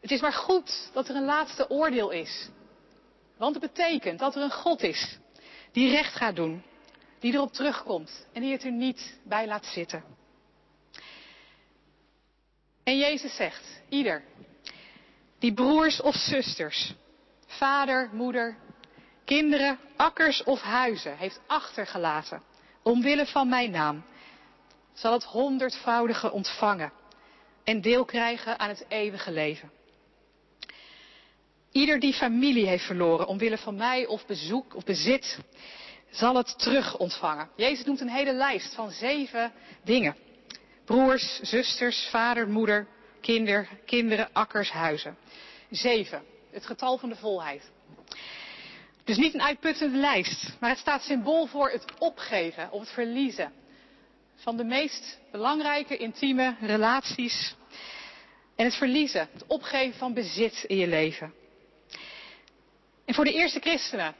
Het 0.00 0.10
is 0.10 0.20
maar 0.20 0.32
goed 0.32 0.90
dat 0.92 1.08
er 1.08 1.16
een 1.16 1.24
laatste 1.24 1.70
oordeel 1.70 2.10
is. 2.10 2.48
Want 3.38 3.54
het 3.54 3.72
betekent 3.72 4.18
dat 4.18 4.36
er 4.36 4.42
een 4.42 4.52
God 4.52 4.82
is 4.82 5.18
die 5.72 5.90
recht 5.90 6.14
gaat 6.14 6.36
doen, 6.36 6.62
die 7.18 7.32
erop 7.32 7.52
terugkomt 7.52 8.26
en 8.32 8.42
die 8.42 8.52
het 8.52 8.64
er 8.64 8.72
niet 8.72 9.18
bij 9.24 9.46
laat 9.46 9.66
zitten. 9.66 10.04
En 12.84 12.98
Jezus 12.98 13.36
zegt, 13.36 13.82
ieder 13.88 14.24
die 15.38 15.54
broers 15.54 16.00
of 16.00 16.14
zusters, 16.14 16.94
vader, 17.46 18.10
moeder, 18.12 18.56
kinderen, 19.24 19.78
akkers 19.96 20.42
of 20.44 20.60
huizen 20.60 21.16
heeft 21.16 21.40
achtergelaten, 21.46 22.42
omwille 22.82 23.26
van 23.26 23.48
mijn 23.48 23.70
naam, 23.70 24.04
zal 24.92 25.12
het 25.12 25.24
honderdvoudige 25.24 26.32
ontvangen 26.32 26.92
en 27.64 27.80
deel 27.80 28.04
krijgen 28.04 28.58
aan 28.58 28.68
het 28.68 28.84
eeuwige 28.88 29.30
leven. 29.30 29.70
Ieder 31.72 32.00
die 32.00 32.12
familie 32.12 32.66
heeft 32.66 32.84
verloren 32.84 33.26
omwille 33.26 33.58
van 33.58 33.76
mij 33.76 34.06
of 34.06 34.26
bezoek 34.26 34.74
of 34.74 34.84
bezit, 34.84 35.38
zal 36.10 36.36
het 36.36 36.58
terug 36.58 36.98
ontvangen. 36.98 37.50
Jezus 37.56 37.84
noemt 37.84 38.00
een 38.00 38.08
hele 38.08 38.32
lijst 38.32 38.74
van 38.74 38.90
zeven 38.90 39.52
dingen. 39.84 40.16
Broers, 40.84 41.40
zusters, 41.42 42.08
vader, 42.10 42.48
moeder, 42.48 42.86
kinder, 43.20 43.68
kinderen, 43.84 44.28
akkers, 44.32 44.70
huizen. 44.70 45.16
Zeven. 45.70 46.22
Het 46.50 46.66
getal 46.66 46.98
van 46.98 47.08
de 47.08 47.16
volheid. 47.16 47.70
Dus 49.04 49.16
niet 49.16 49.34
een 49.34 49.42
uitputtende 49.42 49.98
lijst, 49.98 50.56
maar 50.60 50.70
het 50.70 50.78
staat 50.78 51.02
symbool 51.02 51.46
voor 51.46 51.70
het 51.70 51.84
opgeven 51.98 52.70
of 52.70 52.80
het 52.80 52.90
verliezen 52.90 53.52
van 54.34 54.56
de 54.56 54.64
meest 54.64 55.18
belangrijke 55.30 55.96
intieme 55.96 56.56
relaties 56.60 57.54
en 58.56 58.64
het 58.64 58.74
verliezen, 58.74 59.28
het 59.32 59.44
opgeven 59.46 59.98
van 59.98 60.14
bezit 60.14 60.64
in 60.66 60.76
je 60.76 60.86
leven. 60.86 61.32
En 63.08 63.14
voor 63.14 63.24
de 63.24 63.32
eerste 63.32 63.60
christenen, 63.60 64.14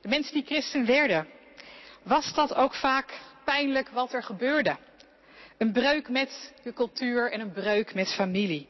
de 0.00 0.08
mensen 0.08 0.34
die 0.34 0.44
christen 0.44 0.86
werden, 0.86 1.28
was 2.02 2.34
dat 2.34 2.54
ook 2.54 2.74
vaak 2.74 3.20
pijnlijk 3.44 3.88
wat 3.88 4.12
er 4.12 4.22
gebeurde. 4.22 4.76
Een 5.56 5.72
breuk 5.72 6.08
met 6.08 6.52
de 6.62 6.72
cultuur 6.72 7.32
en 7.32 7.40
een 7.40 7.52
breuk 7.52 7.94
met 7.94 8.14
familie. 8.14 8.68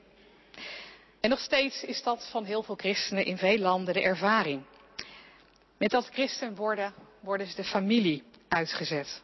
En 1.20 1.30
nog 1.30 1.38
steeds 1.38 1.84
is 1.84 2.02
dat 2.02 2.28
van 2.30 2.44
heel 2.44 2.62
veel 2.62 2.74
christenen 2.74 3.24
in 3.24 3.38
veel 3.38 3.58
landen 3.58 3.94
de 3.94 4.02
ervaring. 4.02 4.62
Met 5.78 5.90
dat 5.90 6.08
christen 6.08 6.54
worden, 6.54 6.94
worden 7.20 7.46
ze 7.46 7.56
de 7.56 7.64
familie 7.64 8.22
uitgezet. 8.48 9.22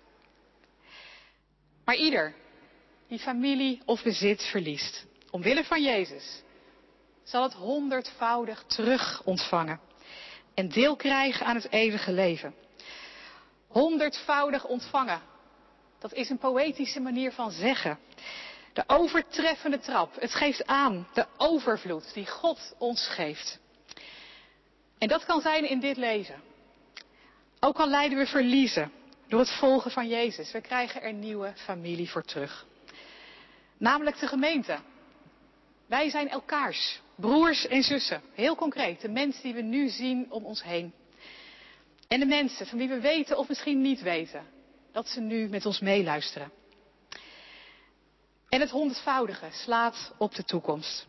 Maar 1.85 1.97
ieder 1.97 2.35
die 3.09 3.19
familie 3.19 3.83
of 3.85 4.03
bezit 4.03 4.43
verliest, 4.43 5.05
omwille 5.31 5.65
van 5.65 5.83
Jezus, 5.83 6.43
zal 7.23 7.43
het 7.43 7.53
honderdvoudig 7.53 8.65
terug 8.67 9.23
ontvangen 9.23 9.93
en 10.55 10.69
deel 10.69 10.97
krijgen 10.97 11.47
aan 11.47 11.55
het 11.55 11.71
eeuwige 11.71 12.13
leven. 12.13 12.55
Honderdvoudig 13.69 14.65
ontvangen. 14.65 15.21
Dat 15.99 16.13
is 16.13 16.31
een 16.31 16.39
poëtische 16.39 17.01
manier 17.01 17.33
van 17.33 17.51
zeggen. 17.51 17.99
De 18.73 18.85
overtreffende 18.87 19.79
trap. 19.79 20.21
Het 20.21 20.35
geeft 20.35 20.67
aan 20.67 21.09
de 21.15 21.27
overvloed 21.37 22.15
die 22.15 22.27
God 22.27 22.75
ons 22.79 23.09
geeft. 23.09 23.59
En 24.99 25.09
dat 25.09 25.25
kan 25.25 25.41
zijn 25.41 25.69
in 25.69 25.81
dit 25.81 25.97
leven. 25.97 26.43
Ook 27.61 27.79
al 27.79 27.89
lijden 27.89 28.19
we 28.19 28.27
verliezen 28.27 28.93
door 29.29 29.41
het 29.41 29.51
volgen 29.51 29.91
van 29.91 30.09
Jezus. 30.09 30.53
We 30.53 30.61
krijgen 30.61 31.03
er 31.03 31.13
nieuwe 31.13 31.53
familie 31.57 32.11
voor 32.11 32.25
terug. 32.25 32.67
Namelijk 33.79 34.19
de 34.19 34.27
gemeente. 34.27 34.79
Wij 35.87 36.11
zijn 36.11 36.29
elkaars 36.29 37.01
broers 37.17 37.67
en 37.67 37.83
zussen. 37.83 38.23
Heel 38.33 38.57
concreet, 38.57 39.01
de 39.01 39.09
mensen 39.09 39.43
die 39.43 39.55
we 39.55 39.63
nu 39.63 39.89
zien 39.89 40.27
om 40.31 40.45
ons 40.45 40.63
heen. 40.63 40.93
En 42.09 42.21
de 42.21 42.27
mensen 42.27 42.67
van 42.67 42.79
wie 42.79 42.89
we 42.89 43.01
weten 43.01 43.39
of 43.39 43.49
misschien 43.49 43.81
niet 43.81 44.03
weten 44.03 44.47
dat 44.93 45.09
ze 45.09 45.21
nu 45.21 45.49
met 45.49 45.67
ons 45.67 45.81
meeluisteren. 45.81 46.53
En 48.49 48.61
het 48.61 48.71
honderdvoudige 48.71 49.49
slaat 49.51 50.15
op 50.19 50.35
de 50.35 50.45
toekomst. 50.45 51.07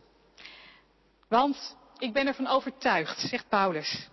Want 1.28 1.76
ik 1.98 2.12
ben 2.12 2.26
ervan 2.26 2.46
overtuigd, 2.46 3.20
zegt 3.20 3.48
Paulus, 3.48 4.08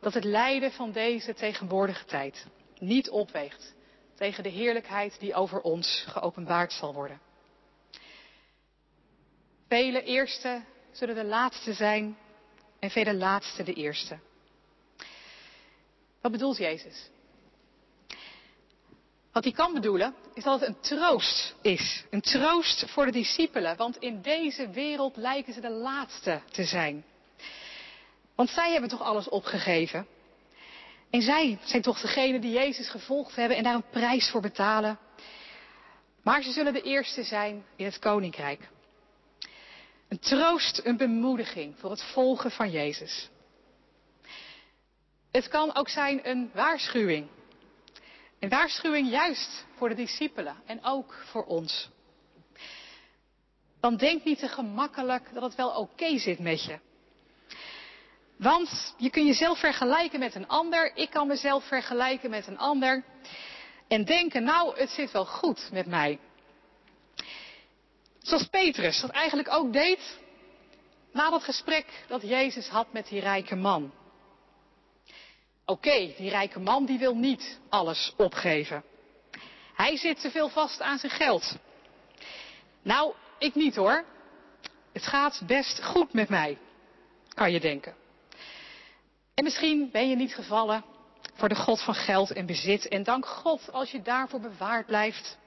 dat 0.00 0.14
het 0.14 0.24
lijden 0.24 0.72
van 0.72 0.92
deze 0.92 1.34
tegenwoordige 1.34 2.04
tijd 2.04 2.46
niet 2.78 3.10
opweegt 3.10 3.74
tegen 4.14 4.42
de 4.42 4.48
heerlijkheid 4.48 5.20
die 5.20 5.34
over 5.34 5.60
ons 5.60 6.04
geopenbaard 6.08 6.72
zal 6.72 6.94
worden. 6.94 7.20
Vele 9.68 10.02
eerste 10.02 10.62
zullen 10.92 11.14
de 11.14 11.24
laatste 11.24 11.72
zijn 11.72 12.16
en 12.78 12.90
vele 12.90 13.14
laatste 13.14 13.62
de 13.62 13.72
eerste. 13.72 14.18
Wat 16.20 16.32
bedoelt 16.32 16.56
Jezus? 16.56 17.10
Wat 19.32 19.44
hij 19.44 19.52
kan 19.52 19.72
bedoelen 19.72 20.14
is 20.34 20.44
dat 20.44 20.60
het 20.60 20.68
een 20.68 20.80
troost 20.80 21.54
is. 21.62 22.04
Een 22.10 22.20
troost 22.20 22.90
voor 22.90 23.04
de 23.04 23.12
discipelen, 23.12 23.76
want 23.76 23.96
in 23.96 24.22
deze 24.22 24.70
wereld 24.70 25.16
lijken 25.16 25.52
ze 25.52 25.60
de 25.60 25.70
laatste 25.70 26.40
te 26.50 26.64
zijn. 26.64 27.04
Want 28.34 28.50
zij 28.50 28.72
hebben 28.72 28.90
toch 28.90 29.02
alles 29.02 29.28
opgegeven. 29.28 30.06
En 31.10 31.22
zij 31.22 31.58
zijn 31.64 31.82
toch 31.82 32.00
degene 32.00 32.38
die 32.38 32.52
Jezus 32.52 32.88
gevolgd 32.88 33.36
hebben 33.36 33.56
en 33.56 33.62
daar 33.62 33.74
een 33.74 33.90
prijs 33.90 34.30
voor 34.30 34.40
betalen. 34.40 34.98
Maar 36.22 36.42
ze 36.42 36.52
zullen 36.52 36.72
de 36.72 36.82
eerste 36.82 37.22
zijn 37.22 37.64
in 37.76 37.84
het 37.84 37.98
koninkrijk. 37.98 38.68
Een 40.12 40.18
troost, 40.18 40.80
een 40.84 40.96
bemoediging 40.96 41.74
voor 41.78 41.90
het 41.90 42.02
volgen 42.02 42.50
van 42.50 42.70
Jezus. 42.70 43.30
Het 45.30 45.48
kan 45.48 45.74
ook 45.74 45.88
zijn 45.88 46.28
een 46.28 46.50
waarschuwing. 46.54 47.28
Een 48.38 48.48
waarschuwing 48.48 49.10
juist 49.10 49.66
voor 49.76 49.88
de 49.88 49.94
discipelen 49.94 50.56
en 50.66 50.84
ook 50.84 51.14
voor 51.30 51.44
ons. 51.44 51.88
Dan 53.80 53.96
denk 53.96 54.24
niet 54.24 54.38
te 54.38 54.48
gemakkelijk 54.48 55.34
dat 55.34 55.42
het 55.42 55.54
wel 55.54 55.70
oké 55.70 56.18
zit 56.18 56.38
met 56.38 56.64
je. 56.64 56.78
Want 58.36 58.94
je 58.98 59.10
kunt 59.10 59.26
jezelf 59.26 59.58
vergelijken 59.58 60.18
met 60.18 60.34
een 60.34 60.48
ander, 60.48 60.96
ik 60.96 61.10
kan 61.10 61.26
mezelf 61.26 61.64
vergelijken 61.64 62.30
met 62.30 62.46
een 62.46 62.58
ander 62.58 63.04
en 63.88 64.04
denken, 64.04 64.44
nou, 64.44 64.78
het 64.78 64.90
zit 64.90 65.10
wel 65.10 65.26
goed 65.26 65.68
met 65.72 65.86
mij. 65.86 66.18
Zoals 68.22 68.46
Petrus 68.46 69.00
dat 69.00 69.10
eigenlijk 69.10 69.48
ook 69.50 69.72
deed 69.72 70.18
na 71.12 71.30
dat 71.30 71.42
gesprek 71.42 71.86
dat 72.08 72.22
Jezus 72.22 72.68
had 72.68 72.92
met 72.92 73.08
die 73.08 73.20
rijke 73.20 73.56
man. 73.56 73.92
Oké, 75.64 76.14
die 76.16 76.30
rijke 76.30 76.60
man 76.60 76.86
die 76.86 76.98
wil 76.98 77.14
niet 77.14 77.60
alles 77.68 78.12
opgeven. 78.16 78.84
Hij 79.74 79.96
zit 79.96 80.20
te 80.20 80.30
veel 80.30 80.48
vast 80.48 80.80
aan 80.80 80.98
zijn 80.98 81.12
geld. 81.12 81.56
Nou, 82.82 83.14
ik 83.38 83.54
niet 83.54 83.76
hoor. 83.76 84.04
Het 84.92 85.06
gaat 85.06 85.42
best 85.46 85.82
goed 85.84 86.12
met 86.12 86.28
mij, 86.28 86.58
kan 87.34 87.52
je 87.52 87.60
denken. 87.60 87.94
En 89.34 89.44
misschien 89.44 89.90
ben 89.92 90.08
je 90.08 90.16
niet 90.16 90.34
gevallen 90.34 90.84
voor 91.34 91.48
de 91.48 91.54
God 91.54 91.82
van 91.82 91.94
geld 91.94 92.32
en 92.32 92.46
bezit. 92.46 92.88
En 92.88 93.02
dank 93.02 93.26
God 93.26 93.72
als 93.72 93.90
je 93.90 94.02
daarvoor 94.02 94.40
bewaard 94.40 94.86
blijft. 94.86 95.38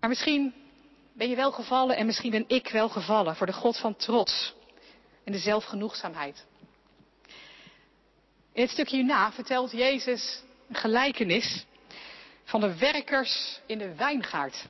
Maar 0.00 0.08
misschien 0.08 0.54
ben 1.18 1.28
je 1.28 1.36
wel 1.36 1.52
gevallen 1.52 1.96
en 1.96 2.06
misschien 2.06 2.30
ben 2.30 2.44
ik 2.46 2.68
wel 2.68 2.88
gevallen 2.88 3.36
voor 3.36 3.46
de 3.46 3.52
God 3.52 3.78
van 3.78 3.96
trots 3.96 4.54
en 5.24 5.32
de 5.32 5.38
zelfgenoegzaamheid. 5.38 6.46
In 8.52 8.62
het 8.62 8.70
stukje 8.70 8.96
hierna 8.96 9.32
vertelt 9.32 9.70
Jezus 9.70 10.42
een 10.68 10.74
gelijkenis 10.74 11.64
van 12.44 12.60
de 12.60 12.78
werkers 12.78 13.60
in 13.66 13.78
de 13.78 13.94
wijngaard. 13.94 14.66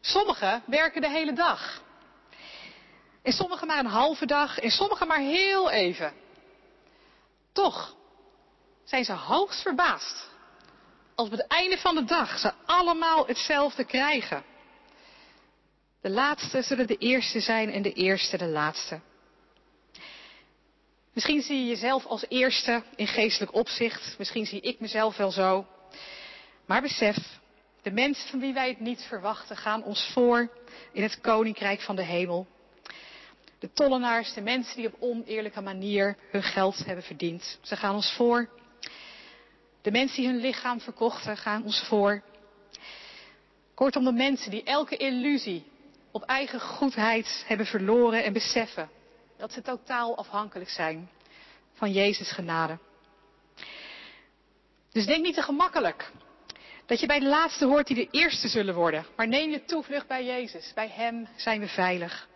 Sommigen 0.00 0.62
werken 0.66 1.00
de 1.00 1.10
hele 1.10 1.32
dag. 1.32 1.82
En 3.22 3.32
sommigen 3.32 3.66
maar 3.66 3.78
een 3.78 3.86
halve 3.86 4.26
dag 4.26 4.58
en 4.58 4.70
sommigen 4.70 5.06
maar 5.06 5.20
heel 5.20 5.70
even. 5.70 6.12
Toch 7.52 7.96
zijn 8.84 9.04
ze 9.04 9.12
hoogst 9.12 9.62
verbaasd 9.62 10.28
als 11.14 11.26
op 11.26 11.32
het 11.32 11.46
einde 11.46 11.78
van 11.78 11.94
de 11.94 12.04
dag 12.04 12.38
ze 12.38 12.52
allemaal 12.66 13.26
hetzelfde 13.26 13.84
krijgen. 13.84 14.54
De 16.00 16.10
laatste 16.10 16.62
zullen 16.62 16.86
de 16.86 16.96
eerste 16.96 17.40
zijn 17.40 17.72
en 17.72 17.82
de 17.82 17.92
eerste 17.92 18.36
de 18.36 18.46
laatste. 18.46 19.00
Misschien 21.12 21.42
zie 21.42 21.58
je 21.58 21.66
jezelf 21.66 22.06
als 22.06 22.24
eerste 22.28 22.82
in 22.96 23.06
geestelijk 23.06 23.54
opzicht. 23.54 24.14
Misschien 24.18 24.46
zie 24.46 24.60
ik 24.60 24.80
mezelf 24.80 25.16
wel 25.16 25.30
zo. 25.30 25.66
Maar 26.66 26.82
besef, 26.82 27.16
de 27.82 27.90
mensen 27.90 28.28
van 28.28 28.40
wie 28.40 28.52
wij 28.52 28.68
het 28.68 28.80
niet 28.80 29.02
verwachten 29.02 29.56
gaan 29.56 29.82
ons 29.82 30.10
voor 30.12 30.50
in 30.92 31.02
het 31.02 31.20
koninkrijk 31.20 31.80
van 31.80 31.96
de 31.96 32.02
hemel. 32.02 32.46
De 33.58 33.72
tollenaars, 33.72 34.32
de 34.32 34.40
mensen 34.40 34.76
die 34.76 34.86
op 34.86 34.96
oneerlijke 35.00 35.60
manier 35.60 36.16
hun 36.30 36.42
geld 36.42 36.84
hebben 36.84 37.04
verdiend. 37.04 37.58
Ze 37.62 37.76
gaan 37.76 37.94
ons 37.94 38.12
voor. 38.12 38.48
De 39.82 39.90
mensen 39.90 40.16
die 40.16 40.30
hun 40.30 40.40
lichaam 40.40 40.80
verkochten 40.80 41.36
gaan 41.36 41.64
ons 41.64 41.80
voor. 41.80 42.22
Kortom, 43.74 44.04
de 44.04 44.12
mensen 44.12 44.50
die 44.50 44.62
elke 44.62 44.96
illusie 44.96 45.64
op 46.16 46.22
eigen 46.22 46.60
goedheid 46.60 47.44
hebben 47.46 47.66
verloren 47.66 48.24
en 48.24 48.32
beseffen 48.32 48.90
dat 49.36 49.52
ze 49.52 49.62
totaal 49.62 50.16
afhankelijk 50.16 50.70
zijn 50.70 51.10
van 51.72 51.92
Jezus 51.92 52.32
genade. 52.32 52.78
Dus 54.92 55.06
denk 55.06 55.24
niet 55.24 55.34
te 55.34 55.42
gemakkelijk 55.42 56.12
dat 56.86 57.00
je 57.00 57.06
bij 57.06 57.18
de 57.18 57.26
laatste 57.26 57.66
hoort 57.66 57.86
die 57.86 57.96
de 57.96 58.08
eerste 58.10 58.48
zullen 58.48 58.74
worden. 58.74 59.06
Maar 59.16 59.28
neem 59.28 59.50
je 59.50 59.64
toevlucht 59.64 60.06
bij 60.06 60.24
Jezus. 60.24 60.72
Bij 60.74 60.88
Hem 60.88 61.28
zijn 61.36 61.60
we 61.60 61.68
veilig. 61.68 62.28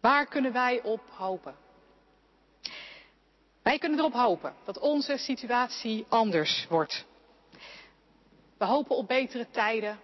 Waar 0.00 0.26
kunnen 0.26 0.52
wij 0.52 0.82
op 0.82 1.00
hopen? 1.10 1.54
Wij 3.62 3.78
kunnen 3.78 3.98
erop 3.98 4.14
hopen 4.14 4.54
dat 4.64 4.78
onze 4.78 5.16
situatie 5.16 6.06
anders 6.08 6.66
wordt. 6.68 7.04
We 8.58 8.64
hopen 8.64 8.96
op 8.96 9.08
betere 9.08 9.46
tijden, 9.50 10.00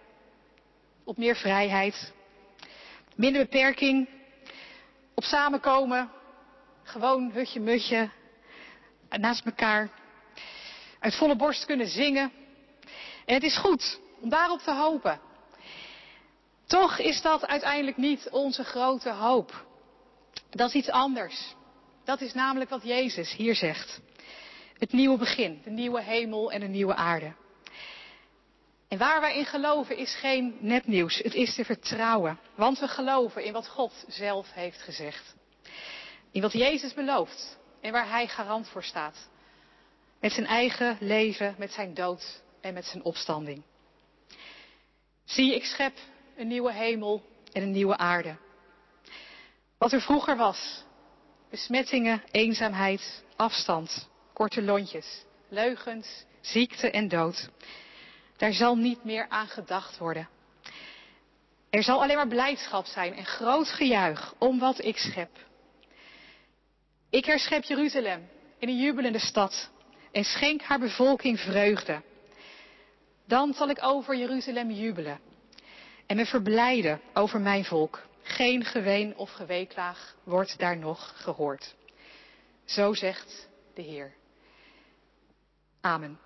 op 1.03 1.17
meer 1.17 1.35
vrijheid, 1.35 2.13
minder 3.15 3.41
beperking, 3.41 4.09
op 5.13 5.23
samenkomen, 5.23 6.11
gewoon 6.83 7.31
hutje 7.31 7.59
mutje, 7.59 8.09
naast 9.09 9.45
elkaar, 9.45 9.89
uit 10.99 11.15
volle 11.15 11.35
borst 11.35 11.65
kunnen 11.65 11.87
zingen. 11.87 12.31
En 13.25 13.33
het 13.33 13.43
is 13.43 13.57
goed 13.57 13.99
om 14.19 14.29
daarop 14.29 14.59
te 14.59 14.73
hopen. 14.73 15.19
Toch 16.65 16.99
is 16.99 17.21
dat 17.21 17.47
uiteindelijk 17.47 17.97
niet 17.97 18.29
onze 18.29 18.63
grote 18.63 19.11
hoop. 19.11 19.65
Dat 20.49 20.67
is 20.67 20.75
iets 20.75 20.89
anders. 20.89 21.55
Dat 22.03 22.21
is 22.21 22.33
namelijk 22.33 22.69
wat 22.69 22.83
Jezus 22.83 23.33
hier 23.33 23.55
zegt. 23.55 24.01
Het 24.77 24.91
nieuwe 24.91 25.17
begin, 25.17 25.61
de 25.63 25.69
nieuwe 25.69 26.01
hemel 26.01 26.51
en 26.51 26.59
de 26.59 26.67
nieuwe 26.67 26.95
aarde. 26.95 27.33
En 28.93 28.99
waar 28.99 29.21
wij 29.21 29.37
in 29.37 29.45
geloven 29.45 29.97
is 29.97 30.15
geen 30.15 30.57
nepnieuws. 30.59 31.17
Het 31.17 31.33
is 31.33 31.55
te 31.55 31.65
vertrouwen. 31.65 32.39
Want 32.55 32.79
we 32.79 32.87
geloven 32.87 33.43
in 33.43 33.53
wat 33.53 33.67
God 33.67 34.05
zelf 34.07 34.51
heeft 34.51 34.81
gezegd. 34.81 35.35
In 36.31 36.41
wat 36.41 36.51
Jezus 36.51 36.93
belooft. 36.93 37.57
En 37.81 37.91
waar 37.91 38.09
Hij 38.09 38.27
garant 38.27 38.67
voor 38.69 38.83
staat. 38.83 39.29
Met 40.19 40.31
zijn 40.31 40.45
eigen 40.45 40.97
leven, 40.99 41.55
met 41.57 41.71
zijn 41.71 41.93
dood 41.93 42.41
en 42.61 42.73
met 42.73 42.85
zijn 42.85 43.03
opstanding. 43.03 43.63
Zie, 45.25 45.55
ik 45.55 45.63
schep 45.63 45.97
een 46.37 46.47
nieuwe 46.47 46.73
hemel 46.73 47.23
en 47.51 47.61
een 47.61 47.71
nieuwe 47.71 47.97
aarde. 47.97 48.35
Wat 49.77 49.91
er 49.91 50.01
vroeger 50.01 50.37
was. 50.37 50.83
Besmettingen, 51.49 52.23
eenzaamheid, 52.31 53.23
afstand, 53.35 54.09
korte 54.33 54.61
lontjes, 54.61 55.25
leugens, 55.49 56.25
ziekte 56.41 56.91
en 56.91 57.07
dood. 57.07 57.49
Daar 58.37 58.53
zal 58.53 58.75
niet 58.75 59.03
meer 59.03 59.25
aan 59.29 59.47
gedacht 59.47 59.97
worden. 59.97 60.29
Er 61.69 61.83
zal 61.83 62.01
alleen 62.01 62.15
maar 62.15 62.27
blijdschap 62.27 62.85
zijn 62.85 63.15
en 63.15 63.25
groot 63.25 63.67
gejuich 63.67 64.33
om 64.37 64.59
wat 64.59 64.83
ik 64.83 64.97
schep. 64.97 65.29
Ik 67.09 67.25
herschep 67.25 67.63
Jeruzalem 67.63 68.29
in 68.59 68.67
een 68.67 68.77
jubelende 68.77 69.19
stad 69.19 69.69
en 70.11 70.23
schenk 70.23 70.61
haar 70.61 70.79
bevolking 70.79 71.39
vreugde. 71.39 72.01
Dan 73.25 73.53
zal 73.53 73.69
ik 73.69 73.83
over 73.83 74.15
Jeruzalem 74.17 74.71
jubelen 74.71 75.19
en 76.05 76.15
me 76.15 76.25
verblijden 76.25 77.01
over 77.13 77.41
mijn 77.41 77.65
volk. 77.65 78.01
Geen 78.21 78.65
geween 78.65 79.15
of 79.15 79.31
geweeklaag 79.31 80.15
wordt 80.23 80.59
daar 80.59 80.77
nog 80.77 81.13
gehoord. 81.15 81.75
Zo 82.65 82.93
zegt 82.93 83.49
de 83.73 83.81
Heer. 83.81 84.13
Amen. 85.81 86.19